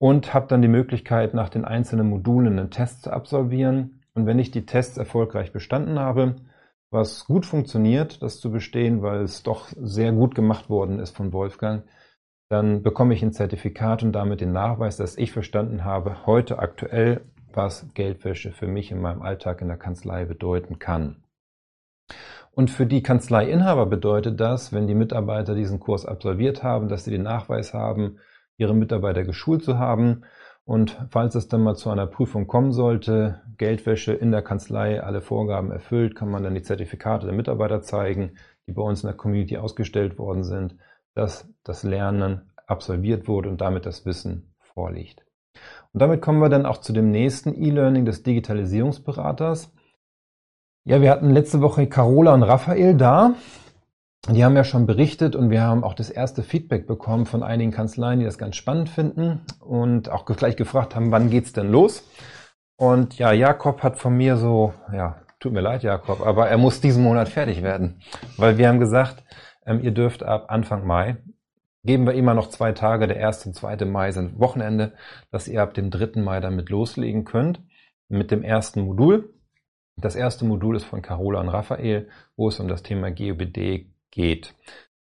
Und 0.00 0.32
habe 0.32 0.46
dann 0.46 0.62
die 0.62 0.68
Möglichkeit, 0.68 1.34
nach 1.34 1.48
den 1.48 1.64
einzelnen 1.64 2.08
Modulen 2.08 2.56
einen 2.56 2.70
Test 2.70 3.02
zu 3.02 3.12
absolvieren. 3.12 4.04
Und 4.14 4.26
wenn 4.26 4.38
ich 4.38 4.52
die 4.52 4.64
Tests 4.64 4.96
erfolgreich 4.96 5.52
bestanden 5.52 5.98
habe, 5.98 6.36
was 6.90 7.26
gut 7.26 7.46
funktioniert, 7.46 8.22
das 8.22 8.40
zu 8.40 8.50
bestehen, 8.50 9.02
weil 9.02 9.22
es 9.22 9.42
doch 9.42 9.68
sehr 9.76 10.12
gut 10.12 10.34
gemacht 10.34 10.70
worden 10.70 11.00
ist 11.00 11.16
von 11.16 11.32
Wolfgang, 11.32 11.84
dann 12.48 12.82
bekomme 12.82 13.14
ich 13.14 13.22
ein 13.22 13.32
Zertifikat 13.32 14.02
und 14.02 14.12
damit 14.12 14.40
den 14.40 14.52
Nachweis, 14.52 14.96
dass 14.96 15.18
ich 15.18 15.32
verstanden 15.32 15.84
habe, 15.84 16.26
heute 16.26 16.58
aktuell 16.58 17.20
was 17.52 17.86
Geldwäsche 17.94 18.52
für 18.52 18.66
mich 18.66 18.90
in 18.90 19.00
meinem 19.00 19.22
Alltag 19.22 19.60
in 19.60 19.68
der 19.68 19.76
Kanzlei 19.76 20.24
bedeuten 20.24 20.78
kann. 20.78 21.22
Und 22.52 22.70
für 22.70 22.86
die 22.86 23.02
Kanzleiinhaber 23.02 23.86
bedeutet 23.86 24.40
das, 24.40 24.72
wenn 24.72 24.86
die 24.86 24.94
Mitarbeiter 24.94 25.54
diesen 25.54 25.78
Kurs 25.78 26.06
absolviert 26.06 26.62
haben, 26.62 26.88
dass 26.88 27.04
sie 27.04 27.10
den 27.10 27.22
Nachweis 27.22 27.74
haben, 27.74 28.18
ihre 28.56 28.74
Mitarbeiter 28.74 29.24
geschult 29.24 29.62
zu 29.62 29.78
haben. 29.78 30.24
Und 30.68 30.98
falls 31.08 31.34
es 31.34 31.48
dann 31.48 31.62
mal 31.62 31.76
zu 31.76 31.88
einer 31.88 32.06
Prüfung 32.06 32.46
kommen 32.46 32.72
sollte, 32.72 33.40
Geldwäsche 33.56 34.12
in 34.12 34.30
der 34.30 34.42
Kanzlei, 34.42 35.02
alle 35.02 35.22
Vorgaben 35.22 35.70
erfüllt, 35.70 36.14
kann 36.14 36.30
man 36.30 36.42
dann 36.42 36.54
die 36.54 36.60
Zertifikate 36.60 37.24
der 37.24 37.34
Mitarbeiter 37.34 37.80
zeigen, 37.80 38.32
die 38.66 38.72
bei 38.72 38.82
uns 38.82 39.02
in 39.02 39.06
der 39.06 39.16
Community 39.16 39.56
ausgestellt 39.56 40.18
worden 40.18 40.44
sind, 40.44 40.76
dass 41.14 41.48
das 41.64 41.84
Lernen 41.84 42.50
absolviert 42.66 43.28
wurde 43.28 43.48
und 43.48 43.62
damit 43.62 43.86
das 43.86 44.04
Wissen 44.04 44.52
vorliegt. 44.60 45.24
Und 45.94 46.02
damit 46.02 46.20
kommen 46.20 46.42
wir 46.42 46.50
dann 46.50 46.66
auch 46.66 46.82
zu 46.82 46.92
dem 46.92 47.10
nächsten 47.10 47.54
E-Learning 47.54 48.04
des 48.04 48.22
Digitalisierungsberaters. 48.22 49.72
Ja, 50.84 51.00
wir 51.00 51.10
hatten 51.10 51.30
letzte 51.30 51.62
Woche 51.62 51.86
Carola 51.86 52.34
und 52.34 52.42
Raphael 52.42 52.94
da. 52.94 53.36
Die 54.30 54.44
haben 54.44 54.56
ja 54.56 54.64
schon 54.64 54.84
berichtet 54.84 55.34
und 55.34 55.48
wir 55.48 55.62
haben 55.62 55.82
auch 55.82 55.94
das 55.94 56.10
erste 56.10 56.42
Feedback 56.42 56.86
bekommen 56.86 57.24
von 57.24 57.42
einigen 57.42 57.70
Kanzleien, 57.70 58.18
die 58.18 58.26
das 58.26 58.36
ganz 58.36 58.56
spannend 58.56 58.90
finden 58.90 59.40
und 59.60 60.10
auch 60.10 60.26
gleich 60.26 60.56
gefragt 60.56 60.94
haben, 60.94 61.10
wann 61.10 61.30
geht's 61.30 61.54
denn 61.54 61.70
los? 61.70 62.06
Und 62.76 63.18
ja, 63.18 63.32
Jakob 63.32 63.82
hat 63.82 63.98
von 63.98 64.14
mir 64.14 64.36
so, 64.36 64.74
ja, 64.92 65.16
tut 65.40 65.52
mir 65.52 65.62
leid, 65.62 65.82
Jakob, 65.82 66.20
aber 66.20 66.48
er 66.48 66.58
muss 66.58 66.82
diesen 66.82 67.02
Monat 67.02 67.30
fertig 67.30 67.62
werden, 67.62 68.00
weil 68.36 68.58
wir 68.58 68.68
haben 68.68 68.80
gesagt, 68.80 69.24
ähm, 69.64 69.80
ihr 69.82 69.92
dürft 69.92 70.22
ab 70.22 70.46
Anfang 70.48 70.86
Mai 70.86 71.16
geben 71.84 72.06
wir 72.06 72.12
immer 72.12 72.34
noch 72.34 72.50
zwei 72.50 72.72
Tage. 72.72 73.06
Der 73.06 73.16
erste 73.16 73.48
und 73.48 73.54
zweite 73.54 73.86
Mai 73.86 74.12
sind 74.12 74.38
Wochenende, 74.38 74.92
dass 75.30 75.48
ihr 75.48 75.62
ab 75.62 75.72
dem 75.72 75.90
dritten 75.90 76.22
Mai 76.22 76.40
damit 76.40 76.68
loslegen 76.68 77.24
könnt 77.24 77.62
mit 78.08 78.30
dem 78.30 78.42
ersten 78.42 78.82
Modul. 78.82 79.32
Das 79.96 80.14
erste 80.14 80.44
Modul 80.44 80.76
ist 80.76 80.84
von 80.84 81.00
Carola 81.00 81.40
und 81.40 81.48
Raphael, 81.48 82.08
wo 82.36 82.48
es 82.48 82.60
um 82.60 82.68
das 82.68 82.82
Thema 82.82 83.10
GOBD 83.10 83.90
geht. 84.10 84.54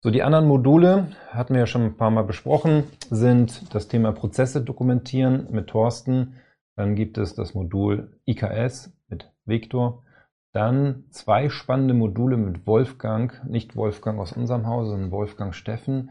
So, 0.00 0.10
die 0.10 0.22
anderen 0.22 0.46
Module 0.46 1.08
hatten 1.30 1.54
wir 1.54 1.60
ja 1.60 1.66
schon 1.66 1.82
ein 1.82 1.96
paar 1.96 2.10
Mal 2.10 2.22
besprochen, 2.22 2.84
sind 3.10 3.74
das 3.74 3.88
Thema 3.88 4.12
Prozesse 4.12 4.62
dokumentieren 4.62 5.48
mit 5.50 5.68
Thorsten. 5.68 6.36
Dann 6.76 6.94
gibt 6.94 7.18
es 7.18 7.34
das 7.34 7.54
Modul 7.54 8.20
IKS 8.26 8.92
mit 9.08 9.32
Viktor. 9.44 10.04
Dann 10.52 11.04
zwei 11.10 11.48
spannende 11.48 11.94
Module 11.94 12.36
mit 12.36 12.66
Wolfgang, 12.66 13.44
nicht 13.44 13.76
Wolfgang 13.76 14.18
aus 14.18 14.32
unserem 14.32 14.66
Hause, 14.66 14.90
sondern 14.90 15.10
Wolfgang 15.10 15.54
Steffen 15.54 16.10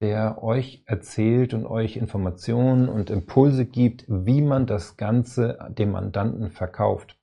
der 0.00 0.42
euch 0.42 0.82
erzählt 0.86 1.52
und 1.52 1.66
euch 1.66 1.96
Informationen 1.96 2.88
und 2.88 3.10
Impulse 3.10 3.66
gibt, 3.66 4.06
wie 4.08 4.40
man 4.40 4.66
das 4.66 4.96
Ganze 4.96 5.58
dem 5.68 5.92
Mandanten 5.92 6.50
verkauft. 6.50 7.18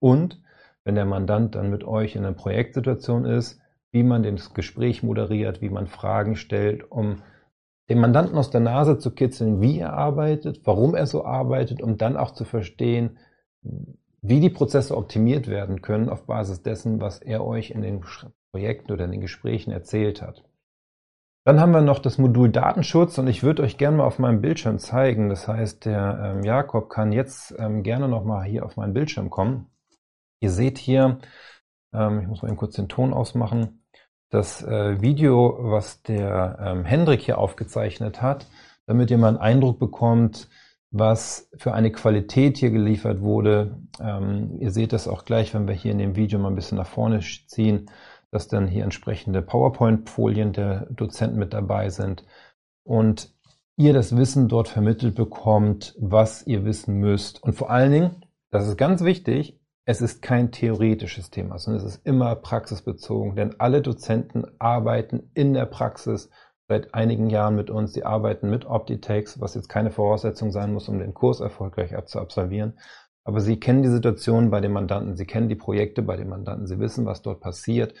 Und 0.00 0.40
wenn 0.84 0.94
der 0.94 1.04
Mandant 1.04 1.54
dann 1.54 1.70
mit 1.70 1.84
euch 1.84 2.16
in 2.16 2.24
einer 2.24 2.34
Projektsituation 2.34 3.26
ist, 3.26 3.60
wie 3.94 4.02
man 4.02 4.24
das 4.24 4.52
Gespräch 4.54 5.04
moderiert, 5.04 5.62
wie 5.62 5.70
man 5.70 5.86
Fragen 5.86 6.34
stellt, 6.34 6.90
um 6.90 7.22
dem 7.88 8.00
Mandanten 8.00 8.36
aus 8.36 8.50
der 8.50 8.60
Nase 8.60 8.98
zu 8.98 9.12
kitzeln, 9.12 9.60
wie 9.60 9.78
er 9.78 9.92
arbeitet, 9.92 10.62
warum 10.64 10.96
er 10.96 11.06
so 11.06 11.24
arbeitet, 11.24 11.80
um 11.80 11.96
dann 11.96 12.16
auch 12.16 12.32
zu 12.32 12.44
verstehen, 12.44 13.18
wie 14.20 14.40
die 14.40 14.50
Prozesse 14.50 14.96
optimiert 14.96 15.46
werden 15.46 15.80
können 15.80 16.08
auf 16.08 16.26
Basis 16.26 16.60
dessen, 16.60 17.00
was 17.00 17.20
er 17.20 17.44
euch 17.46 17.70
in 17.70 17.82
den 17.82 18.04
Projekten 18.50 18.90
oder 18.90 19.04
in 19.04 19.12
den 19.12 19.20
Gesprächen 19.20 19.70
erzählt 19.70 20.22
hat. 20.22 20.42
Dann 21.44 21.60
haben 21.60 21.70
wir 21.70 21.80
noch 21.80 22.00
das 22.00 22.18
Modul 22.18 22.50
Datenschutz 22.50 23.18
und 23.18 23.28
ich 23.28 23.44
würde 23.44 23.62
euch 23.62 23.78
gerne 23.78 23.98
mal 23.98 24.06
auf 24.06 24.18
meinem 24.18 24.40
Bildschirm 24.40 24.80
zeigen. 24.80 25.28
Das 25.28 25.46
heißt, 25.46 25.84
der 25.84 26.34
ähm, 26.36 26.42
Jakob 26.42 26.90
kann 26.90 27.12
jetzt 27.12 27.54
ähm, 27.58 27.84
gerne 27.84 28.08
noch 28.08 28.24
mal 28.24 28.42
hier 28.42 28.66
auf 28.66 28.76
meinen 28.76 28.94
Bildschirm 28.94 29.30
kommen. 29.30 29.66
Ihr 30.40 30.50
seht 30.50 30.78
hier, 30.78 31.20
ähm, 31.92 32.20
ich 32.22 32.26
muss 32.26 32.42
mal 32.42 32.48
eben 32.48 32.56
kurz 32.56 32.74
den 32.74 32.88
Ton 32.88 33.12
ausmachen, 33.12 33.83
das 34.34 34.62
äh, 34.62 35.00
Video, 35.00 35.56
was 35.60 36.02
der 36.02 36.58
ähm, 36.60 36.84
Hendrik 36.84 37.22
hier 37.22 37.38
aufgezeichnet 37.38 38.20
hat, 38.20 38.46
damit 38.86 39.10
ihr 39.10 39.18
mal 39.18 39.28
einen 39.28 39.38
Eindruck 39.38 39.78
bekommt, 39.78 40.48
was 40.90 41.48
für 41.56 41.72
eine 41.72 41.90
Qualität 41.90 42.58
hier 42.58 42.70
geliefert 42.70 43.20
wurde. 43.20 43.78
Ähm, 44.00 44.58
ihr 44.60 44.70
seht 44.70 44.92
das 44.92 45.08
auch 45.08 45.24
gleich, 45.24 45.54
wenn 45.54 45.66
wir 45.66 45.74
hier 45.74 45.92
in 45.92 45.98
dem 45.98 46.16
Video 46.16 46.38
mal 46.38 46.48
ein 46.48 46.54
bisschen 46.54 46.78
nach 46.78 46.86
vorne 46.86 47.20
ziehen 47.20 47.88
dass 48.34 48.48
dann 48.48 48.66
hier 48.66 48.82
entsprechende 48.82 49.42
PowerPoint-Folien 49.42 50.52
der 50.52 50.86
Dozenten 50.90 51.38
mit 51.38 51.54
dabei 51.54 51.88
sind 51.88 52.24
und 52.82 53.32
ihr 53.76 53.92
das 53.92 54.16
Wissen 54.16 54.48
dort 54.48 54.66
vermittelt 54.66 55.14
bekommt, 55.14 55.94
was 56.00 56.44
ihr 56.44 56.64
wissen 56.64 56.96
müsst. 56.96 57.40
Und 57.44 57.52
vor 57.52 57.70
allen 57.70 57.92
Dingen, 57.92 58.26
das 58.50 58.66
ist 58.66 58.76
ganz 58.76 59.04
wichtig, 59.04 59.60
es 59.86 60.00
ist 60.00 60.22
kein 60.22 60.50
theoretisches 60.50 61.30
Thema, 61.30 61.58
sondern 61.58 61.84
es 61.84 61.94
ist 61.94 62.06
immer 62.06 62.34
praxisbezogen, 62.36 63.36
denn 63.36 63.60
alle 63.60 63.82
Dozenten 63.82 64.44
arbeiten 64.58 65.30
in 65.34 65.52
der 65.52 65.66
Praxis 65.66 66.30
seit 66.68 66.94
einigen 66.94 67.28
Jahren 67.28 67.56
mit 67.56 67.68
uns. 67.68 67.92
Sie 67.92 68.04
arbeiten 68.04 68.48
mit 68.48 68.64
Optitex, 68.64 69.40
was 69.40 69.54
jetzt 69.54 69.68
keine 69.68 69.90
Voraussetzung 69.90 70.50
sein 70.50 70.72
muss, 70.72 70.88
um 70.88 70.98
den 70.98 71.12
Kurs 71.12 71.40
erfolgreich 71.40 71.92
zu 72.06 72.18
absolvieren. 72.18 72.78
Aber 73.24 73.40
sie 73.40 73.60
kennen 73.60 73.82
die 73.82 73.90
Situation 73.90 74.50
bei 74.50 74.60
den 74.60 74.72
Mandanten, 74.72 75.16
sie 75.16 75.26
kennen 75.26 75.48
die 75.48 75.54
Projekte 75.54 76.02
bei 76.02 76.16
den 76.16 76.28
Mandanten, 76.28 76.66
sie 76.66 76.78
wissen, 76.78 77.04
was 77.04 77.22
dort 77.22 77.40
passiert. 77.40 77.94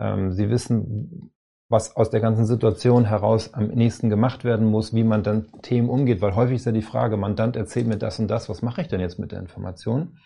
Ähm, 0.00 0.32
sie 0.32 0.50
wissen, 0.50 1.32
was 1.68 1.94
aus 1.94 2.10
der 2.10 2.20
ganzen 2.20 2.46
Situation 2.46 3.04
heraus 3.04 3.54
am 3.54 3.68
nächsten 3.68 4.10
gemacht 4.10 4.44
werden 4.44 4.66
muss, 4.66 4.92
wie 4.92 5.04
man 5.04 5.22
dann 5.22 5.46
Themen 5.62 5.88
umgeht, 5.88 6.20
weil 6.20 6.34
häufig 6.34 6.56
ist 6.56 6.66
ja 6.66 6.72
die 6.72 6.82
Frage, 6.82 7.16
Mandant 7.16 7.54
erzählt 7.54 7.86
mir 7.86 7.96
das 7.96 8.18
und 8.18 8.28
das, 8.28 8.48
was 8.48 8.62
mache 8.62 8.82
ich 8.82 8.88
denn 8.88 9.00
jetzt 9.00 9.20
mit 9.20 9.30
der 9.30 9.38
Information? 9.38 10.18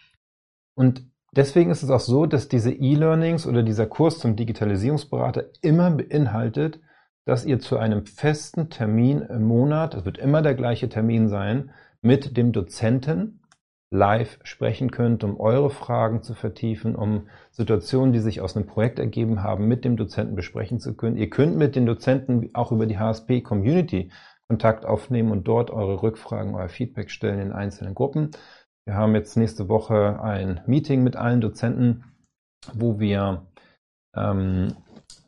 Und 0.75 1.05
deswegen 1.33 1.71
ist 1.71 1.83
es 1.83 1.91
auch 1.91 2.01
so, 2.01 2.27
dass 2.27 2.49
diese 2.49 2.73
E-Learnings 2.73 3.47
oder 3.47 3.63
dieser 3.63 3.87
Kurs 3.87 4.19
zum 4.19 4.37
Digitalisierungsberater 4.37 5.47
immer 5.63 5.91
beinhaltet, 5.91 6.81
dass 7.25 7.47
ihr 7.47 7.59
zu 7.59 7.79
einem 7.79 8.07
festen 8.07 8.69
Termin 8.71 9.23
im 9.23 9.45
Monat, 9.45 9.95
es 9.95 10.05
wird 10.05 10.19
immer 10.19 10.43
der 10.43 10.55
gleiche 10.55 10.89
Termin 10.89 11.29
sein, 11.29 11.71
mit 12.03 12.37
dem 12.37 12.53
Dozenten 12.53 13.41
live 13.91 14.39
sprechen 14.43 14.91
könnt, 14.91 15.25
um 15.25 15.39
eure 15.39 15.71
Fragen 15.71 16.23
zu 16.23 16.35
vertiefen, 16.35 16.97
um 16.97 17.29
Situationen, 17.53 18.13
die 18.13 18.19
sich 18.19 18.41
aus 18.41 18.57
einem 18.57 18.67
Projekt 18.67 18.99
ergeben 18.99 19.43
haben, 19.43 19.69
mit 19.69 19.85
dem 19.85 19.97
Dozenten 19.97 20.35
besprechen 20.35 20.81
zu 20.81 20.95
können. 20.97 21.17
Ihr 21.17 21.31
könnt 21.31 21.57
mit 21.57 21.77
den 21.77 21.87
Dozenten 21.87 22.51
auch 22.55 22.73
über 22.73 22.87
die 22.87 22.99
HSP 22.99 23.41
Community 23.41 24.11
Kontakt 24.49 24.85
aufnehmen 24.85 25.31
und 25.31 25.49
dort 25.49 25.71
eure 25.71 26.03
Rückfragen, 26.03 26.55
euer 26.55 26.69
Feedback 26.69 27.11
stellen 27.11 27.39
in 27.39 27.53
einzelnen 27.53 27.95
Gruppen. 27.95 28.33
Wir 28.87 28.97
haben 28.97 29.15
jetzt 29.15 29.37
nächste 29.37 29.69
Woche 29.69 30.21
ein 30.23 30.61
Meeting 30.67 31.03
mit 31.03 31.17
allen 31.17 31.41
Dozenten, 31.41 32.05
wo 32.75 33.01
wir 33.01 33.47
ähm, 34.15 34.75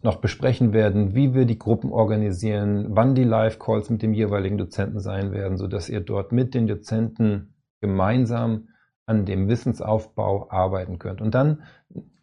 noch 0.02 0.16
besprechen 0.16 0.74
werden, 0.74 1.14
wie 1.14 1.34
wir 1.34 1.46
die 1.46 1.58
Gruppen 1.58 1.90
organisieren, 1.90 2.88
wann 2.90 3.14
die 3.14 3.24
Live-Calls 3.24 3.88
mit 3.88 4.02
dem 4.02 4.12
jeweiligen 4.12 4.58
Dozenten 4.58 5.00
sein 5.00 5.32
werden, 5.32 5.56
sodass 5.56 5.88
ihr 5.88 6.00
dort 6.00 6.32
mit 6.32 6.54
den 6.54 6.66
Dozenten 6.66 7.54
gemeinsam 7.80 8.68
an 9.06 9.24
dem 9.24 9.48
Wissensaufbau 9.48 10.50
arbeiten 10.50 10.98
könnt. 10.98 11.22
Und 11.22 11.34
dann, 11.34 11.62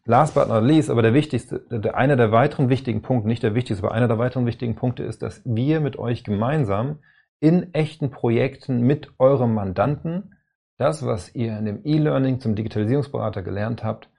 last 0.06 0.36
but 0.36 0.50
not 0.50 0.64
least, 0.64 0.92
aber 0.92 1.02
der 1.02 1.14
wichtigste, 1.16 1.60
der, 1.72 1.96
einer 1.96 2.16
der 2.16 2.32
weiteren 2.32 2.70
wichtigen 2.70 3.02
Punkte, 3.02 3.28
nicht 3.28 3.42
der 3.42 3.56
wichtigste, 3.56 3.86
aber 3.86 3.96
einer 3.96 4.08
der 4.08 4.20
weiteren 4.20 4.46
wichtigen 4.46 4.76
Punkte 4.76 5.04
ist, 5.04 5.24
dass 5.24 5.42
wir 5.46 5.80
mit 5.80 5.98
euch 5.98 6.24
gemeinsam 6.24 7.00
in 7.40 7.74
echten 7.74 8.12
Projekten 8.12 8.82
mit 8.82 9.12
eurem 9.18 9.54
Mandanten 9.54 10.36
das, 10.84 11.06
was 11.06 11.34
ihr 11.34 11.58
in 11.58 11.66
dem 11.66 11.82
E-Learning 11.86 12.42
zum 12.42 12.56
Digitalisierungsberater 12.56 13.42
gelernt 13.42 13.86
habt, 13.86 14.10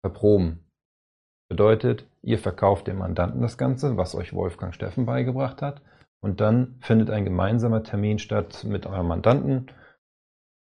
verproben. 0.00 0.64
Bedeutet, 1.48 2.06
ihr 2.22 2.38
verkauft 2.38 2.86
dem 2.86 2.98
Mandanten 2.98 3.42
das 3.42 3.58
Ganze, 3.58 3.98
was 3.98 4.14
euch 4.14 4.32
Wolfgang 4.32 4.74
Steffen 4.74 5.04
beigebracht 5.04 5.60
hat, 5.60 5.82
und 6.20 6.40
dann 6.40 6.76
findet 6.80 7.10
ein 7.10 7.24
gemeinsamer 7.24 7.82
Termin 7.82 8.18
statt 8.18 8.64
mit 8.64 8.86
eurem 8.86 9.08
Mandanten 9.08 9.66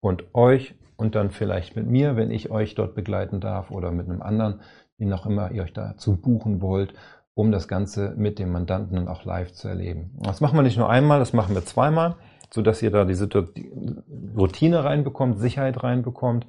und 0.00 0.34
euch 0.34 0.74
und 0.96 1.14
dann 1.14 1.30
vielleicht 1.30 1.76
mit 1.76 1.86
mir, 1.86 2.16
wenn 2.16 2.32
ich 2.32 2.50
euch 2.50 2.74
dort 2.74 2.96
begleiten 2.96 3.40
darf 3.40 3.70
oder 3.70 3.92
mit 3.92 4.08
einem 4.08 4.22
anderen, 4.22 4.60
wie 4.98 5.06
noch 5.06 5.24
immer 5.24 5.52
ihr 5.52 5.62
euch 5.62 5.72
dazu 5.72 6.16
buchen 6.16 6.60
wollt, 6.60 6.94
um 7.34 7.52
das 7.52 7.68
Ganze 7.68 8.12
mit 8.16 8.40
dem 8.40 8.50
Mandanten 8.50 8.96
dann 8.96 9.08
auch 9.08 9.24
live 9.24 9.52
zu 9.52 9.68
erleben. 9.68 10.18
Das 10.20 10.40
machen 10.40 10.58
wir 10.58 10.62
nicht 10.62 10.76
nur 10.76 10.90
einmal, 10.90 11.20
das 11.20 11.32
machen 11.32 11.54
wir 11.54 11.64
zweimal, 11.64 12.16
sodass 12.54 12.82
ihr 12.82 12.90
da 12.90 13.04
diese 13.04 13.28
Routine 14.36 14.84
reinbekommt, 14.84 15.38
Sicherheit 15.38 15.82
reinbekommt, 15.82 16.46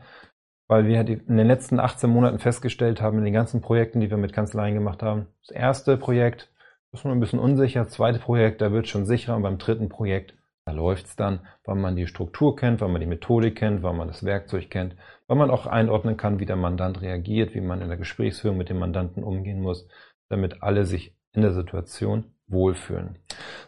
weil 0.67 0.87
wir 0.87 0.99
in 1.01 1.37
den 1.37 1.47
letzten 1.47 1.79
18 1.79 2.09
Monaten 2.09 2.39
festgestellt 2.39 3.01
haben, 3.01 3.17
in 3.17 3.25
den 3.25 3.33
ganzen 3.33 3.61
Projekten, 3.61 3.99
die 3.99 4.09
wir 4.09 4.17
mit 4.17 4.33
Kanzleien 4.33 4.75
gemacht 4.75 5.03
haben, 5.03 5.27
das 5.41 5.55
erste 5.55 5.97
Projekt 5.97 6.49
ist 6.91 7.03
noch 7.03 7.11
ein 7.11 7.19
bisschen 7.19 7.39
unsicher, 7.39 7.83
das 7.83 7.93
zweite 7.93 8.19
Projekt, 8.19 8.61
da 8.61 8.71
wird 8.71 8.87
schon 8.87 9.05
sicherer 9.05 9.35
und 9.35 9.41
beim 9.41 9.57
dritten 9.57 9.89
Projekt 9.89 10.33
da 10.65 10.71
läuft 10.71 11.05
es 11.05 11.15
dann, 11.15 11.41
weil 11.63 11.75
man 11.75 11.95
die 11.95 12.07
Struktur 12.07 12.55
kennt, 12.55 12.81
weil 12.81 12.89
man 12.89 12.99
die 12.99 13.05
Methodik 13.05 13.55
kennt, 13.55 13.83
weil 13.83 13.93
man 13.93 14.07
das 14.07 14.23
Werkzeug 14.23 14.71
kennt, 14.71 14.95
weil 15.27 15.37
man 15.37 15.51
auch 15.51 15.67
einordnen 15.67 16.17
kann, 16.17 16.39
wie 16.39 16.47
der 16.47 16.55
Mandant 16.55 17.01
reagiert, 17.01 17.53
wie 17.53 17.61
man 17.61 17.81
in 17.81 17.87
der 17.87 17.97
Gesprächsführung 17.97 18.57
mit 18.57 18.69
dem 18.69 18.79
Mandanten 18.79 19.23
umgehen 19.23 19.61
muss, 19.61 19.87
damit 20.27 20.63
alle 20.63 20.85
sich 20.85 21.15
in 21.33 21.43
der 21.43 21.53
Situation 21.53 22.31
wohlfühlen. 22.47 23.19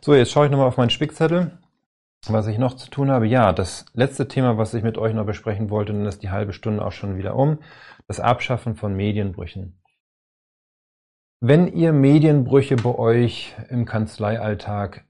So, 0.02 0.16
jetzt 0.16 0.32
schaue 0.32 0.46
ich 0.46 0.52
nochmal 0.52 0.68
auf 0.68 0.78
meinen 0.78 0.90
Spickzettel, 0.90 1.60
was 2.26 2.48
ich 2.48 2.58
noch 2.58 2.76
zu 2.76 2.90
tun 2.90 3.12
habe. 3.12 3.28
Ja, 3.28 3.54
das 3.54 3.86
letzte 3.94 4.28
Thema, 4.28 4.58
was 4.58 4.74
ich 4.74 4.84
mit 4.84 4.98
euch 4.98 5.14
noch 5.14 5.26
besprechen 5.26 5.70
wollte, 5.70 5.94
dann 5.94 6.06
ist 6.06 6.24
die 6.24 6.30
halbe 6.30 6.54
Stunde 6.54 6.86
auch 6.86 6.92
schon 6.92 7.18
wieder 7.18 7.36
um, 7.36 7.60
das 8.08 8.20
Abschaffen 8.20 8.76
von 8.76 8.96
Medienbrüchen. 8.96 9.82
Wenn 11.40 11.68
ihr 11.68 11.94
Medienbrüche 11.94 12.76
bei 12.78 12.96
euch 12.96 13.56
im 13.70 13.86
Kanzleialltag 13.86 15.06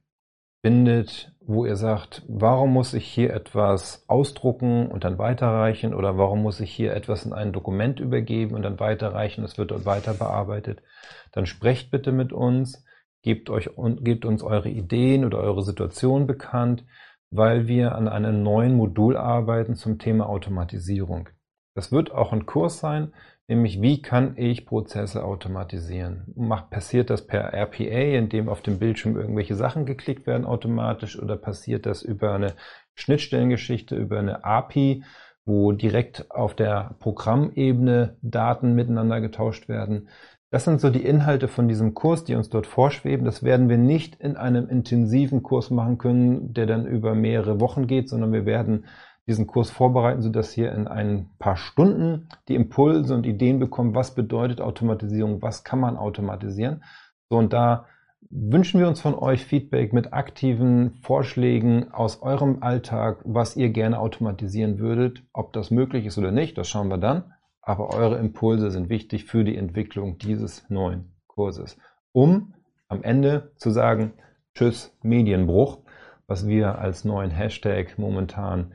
findet, 0.62 1.32
wo 1.40 1.66
ihr 1.66 1.78
sagt, 1.78 2.24
warum 2.28 2.74
muss 2.74 2.94
ich 2.94 3.08
hier 3.08 3.34
etwas 3.34 4.04
ausdrucken 4.10 4.88
und 4.88 5.06
dann 5.06 5.18
weiterreichen 5.18 5.94
oder 5.94 6.18
warum 6.18 6.44
muss 6.44 6.60
ich 6.60 6.72
hier 6.72 6.94
etwas 6.94 7.26
in 7.26 7.32
ein 7.32 7.54
Dokument 7.54 8.02
übergeben 8.02 8.54
und 8.54 8.64
dann 8.64 8.82
weiterreichen, 8.82 9.46
es 9.46 9.58
wird 9.58 9.72
dort 9.72 9.86
weiter 9.86 10.14
bearbeitet, 10.14 10.84
dann 11.32 11.46
sprecht 11.46 11.90
bitte 11.90 12.12
mit 12.12 12.34
uns, 12.34 12.84
gebt, 13.28 13.50
euch, 13.50 13.70
gebt 14.00 14.24
uns 14.24 14.42
eure 14.42 14.70
Ideen 14.70 15.26
oder 15.26 15.40
eure 15.40 15.62
Situation 15.62 16.28
bekannt, 16.28 16.86
weil 17.30 17.68
wir 17.68 17.94
an 17.94 18.08
einem 18.08 18.42
neuen 18.42 18.74
Modul 18.74 19.18
arbeiten 19.18 19.76
zum 19.76 20.00
Thema 20.00 20.30
Automatisierung. 20.30 21.28
Das 21.76 21.92
wird 21.92 22.10
auch 22.14 22.32
ein 22.32 22.46
Kurs 22.46 22.80
sein, 22.80 23.12
nämlich 23.50 23.82
wie 23.82 24.02
kann 24.02 24.38
ich 24.38 24.66
Prozesse 24.66 25.26
automatisieren? 25.26 26.34
Macht, 26.38 26.70
passiert 26.70 27.10
das 27.10 27.28
per 27.28 27.54
RPA, 27.54 28.18
indem 28.18 28.48
auf 28.48 28.62
dem 28.62 28.80
Bildschirm 28.80 29.18
irgendwelche 29.18 29.56
Sachen 29.56 29.86
geklickt 29.86 30.26
werden 30.26 30.46
automatisch 30.46 31.22
oder 31.22 31.36
passiert 31.36 31.86
das 31.86 32.04
über 32.04 32.34
eine 32.34 32.54
Schnittstellengeschichte, 32.96 33.98
über 33.98 34.20
eine 34.20 34.46
API, 34.46 35.04
wo 35.44 35.74
direkt 35.74 36.32
auf 36.32 36.56
der 36.56 36.96
Programmebene 37.00 38.16
Daten 38.22 38.74
miteinander 38.74 39.20
getauscht 39.20 39.68
werden? 39.68 40.08
Das 40.50 40.64
sind 40.64 40.80
so 40.80 40.90
die 40.90 41.04
Inhalte 41.04 41.50
von 41.50 41.68
diesem 41.68 41.94
Kurs, 41.94 42.24
die 42.24 42.36
uns 42.36 42.50
dort 42.50 42.68
vorschweben. 42.68 43.26
Das 43.26 43.44
werden 43.44 43.68
wir 43.68 43.78
nicht 43.78 44.16
in 44.16 44.38
einem 44.38 44.70
intensiven 44.70 45.44
Kurs 45.44 45.72
machen 45.72 45.98
können, 45.98 46.54
der 46.54 46.66
dann 46.66 46.86
über 46.86 47.16
mehrere 47.16 47.60
Wochen 47.60 47.86
geht, 47.86 48.08
sondern 48.08 48.32
wir 48.32 48.46
werden 48.46 48.86
diesen 49.28 49.46
Kurs 49.46 49.70
vorbereiten, 49.70 50.22
sodass 50.22 50.56
ihr 50.56 50.72
in 50.72 50.88
ein 50.88 51.30
paar 51.38 51.58
Stunden 51.58 52.30
die 52.48 52.56
Impulse 52.56 53.14
und 53.14 53.26
Ideen 53.26 53.60
bekommt, 53.60 53.94
was 53.94 54.16
bedeutet 54.16 54.62
Automatisierung, 54.62 55.42
was 55.42 55.66
kann 55.66 55.82
man 55.82 55.98
automatisieren. 55.98 56.82
So, 57.30 57.38
und 57.38 57.52
da 57.52 57.86
wünschen 58.30 58.80
wir 58.80 58.88
uns 58.88 59.02
von 59.02 59.16
euch 59.16 59.46
Feedback 59.46 59.92
mit 59.92 60.14
aktiven 60.14 60.96
Vorschlägen 61.02 61.92
aus 61.92 62.22
eurem 62.22 62.64
Alltag, 62.64 63.20
was 63.26 63.58
ihr 63.58 63.70
gerne 63.70 64.00
automatisieren 64.00 64.80
würdet. 64.80 65.24
Ob 65.34 65.52
das 65.52 65.72
möglich 65.72 66.06
ist 66.06 66.18
oder 66.18 66.32
nicht, 66.32 66.58
das 66.58 66.70
schauen 66.70 66.88
wir 66.88 66.98
dann. 66.98 67.34
Aber 67.68 67.94
eure 67.94 68.18
Impulse 68.18 68.72
sind 68.72 68.88
wichtig 68.88 69.26
für 69.26 69.44
die 69.44 69.58
Entwicklung 69.58 70.18
dieses 70.18 70.70
neuen 70.70 71.12
Kurses. 71.28 71.78
Um 72.14 72.54
am 72.88 73.04
Ende 73.04 73.52
zu 73.58 73.72
sagen, 73.72 74.14
Tschüss 74.56 74.98
Medienbruch, 75.04 75.80
was 76.28 76.48
wir 76.48 76.80
als 76.80 77.04
neuen 77.04 77.30
Hashtag 77.30 78.00
momentan 78.00 78.72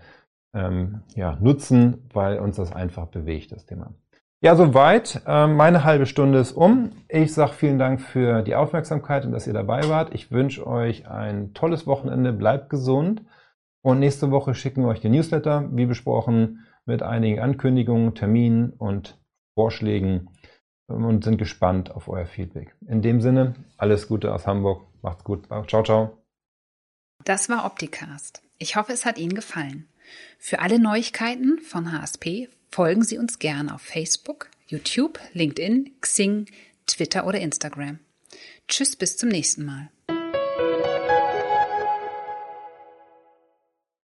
ähm, 0.53 1.01
ja, 1.15 1.39
nutzen, 1.41 2.07
weil 2.13 2.39
uns 2.39 2.57
das 2.57 2.71
einfach 2.71 3.07
bewegt, 3.07 3.53
das 3.53 3.65
Thema. 3.65 3.95
Ja, 4.43 4.57
soweit. 4.57 5.23
Ähm, 5.27 5.57
meine 5.57 5.85
halbe 5.85 6.05
Stunde 6.05 6.41
ist 6.41 6.53
um. 6.53 6.91
Ich 7.09 7.33
sage 7.33 7.55
vielen 7.55 7.79
Dank 7.79 8.03
für 8.03 8.43
die 8.43 8.57
Aufmerksamkeit 8.57 9.25
und 9.25 9.33
dass 9.33 9.47
ihr 9.47 9.55
dabei 9.55 9.89
wart. 9.89 10.15
Ich 10.15 10.31
wünsche 10.31 10.67
euch 10.67 11.09
ein 11.09 11.55
tolles 11.55 11.87
Wochenende. 11.87 12.35
Bleibt 12.35 12.69
gesund. 12.69 13.23
Und 13.81 14.01
nächste 14.01 14.31
Woche 14.31 14.55
schicken 14.55 14.83
wir 14.83 14.89
euch 14.89 15.01
den 15.01 15.13
Newsletter, 15.13 15.71
wie 15.73 15.87
besprochen, 15.87 16.67
mit 16.87 17.03
einigen 17.03 17.41
Ankündigungen, 17.41 18.15
Terminen 18.15 18.71
und 18.71 19.19
Vorschlägen 19.55 20.31
und 20.87 21.25
sind 21.25 21.39
gespannt 21.39 21.91
auf 21.91 22.09
euer 22.09 22.27
Feedback. 22.27 22.75
In 22.87 23.03
dem 23.03 23.21
Sinne, 23.21 23.55
alles 23.77 24.09
Gute 24.09 24.35
aus 24.35 24.47
Hamburg. 24.47 24.87
Macht's 25.03 25.25
gut. 25.25 25.47
Ciao, 25.69 25.83
ciao. 25.83 26.19
Das 27.25 27.49
war 27.49 27.65
Opticast. 27.65 28.43
Ich 28.59 28.77
hoffe, 28.77 28.93
es 28.93 29.05
hat 29.05 29.19
Ihnen 29.19 29.35
gefallen. 29.35 29.89
Für 30.39 30.61
alle 30.61 30.79
Neuigkeiten 30.79 31.59
von 31.59 31.93
HSP 31.93 32.49
folgen 32.71 33.03
Sie 33.03 33.19
uns 33.19 33.39
gerne 33.39 33.75
auf 33.75 33.83
Facebook, 33.83 34.49
YouTube, 34.67 35.19
LinkedIn, 35.33 36.01
Xing, 36.01 36.47
Twitter 36.87 37.27
oder 37.27 37.41
Instagram. 37.41 37.99
Tschüss, 38.69 38.97
bis 38.97 39.17
zum 39.17 39.29
nächsten 39.29 39.65
Mal. 39.65 39.91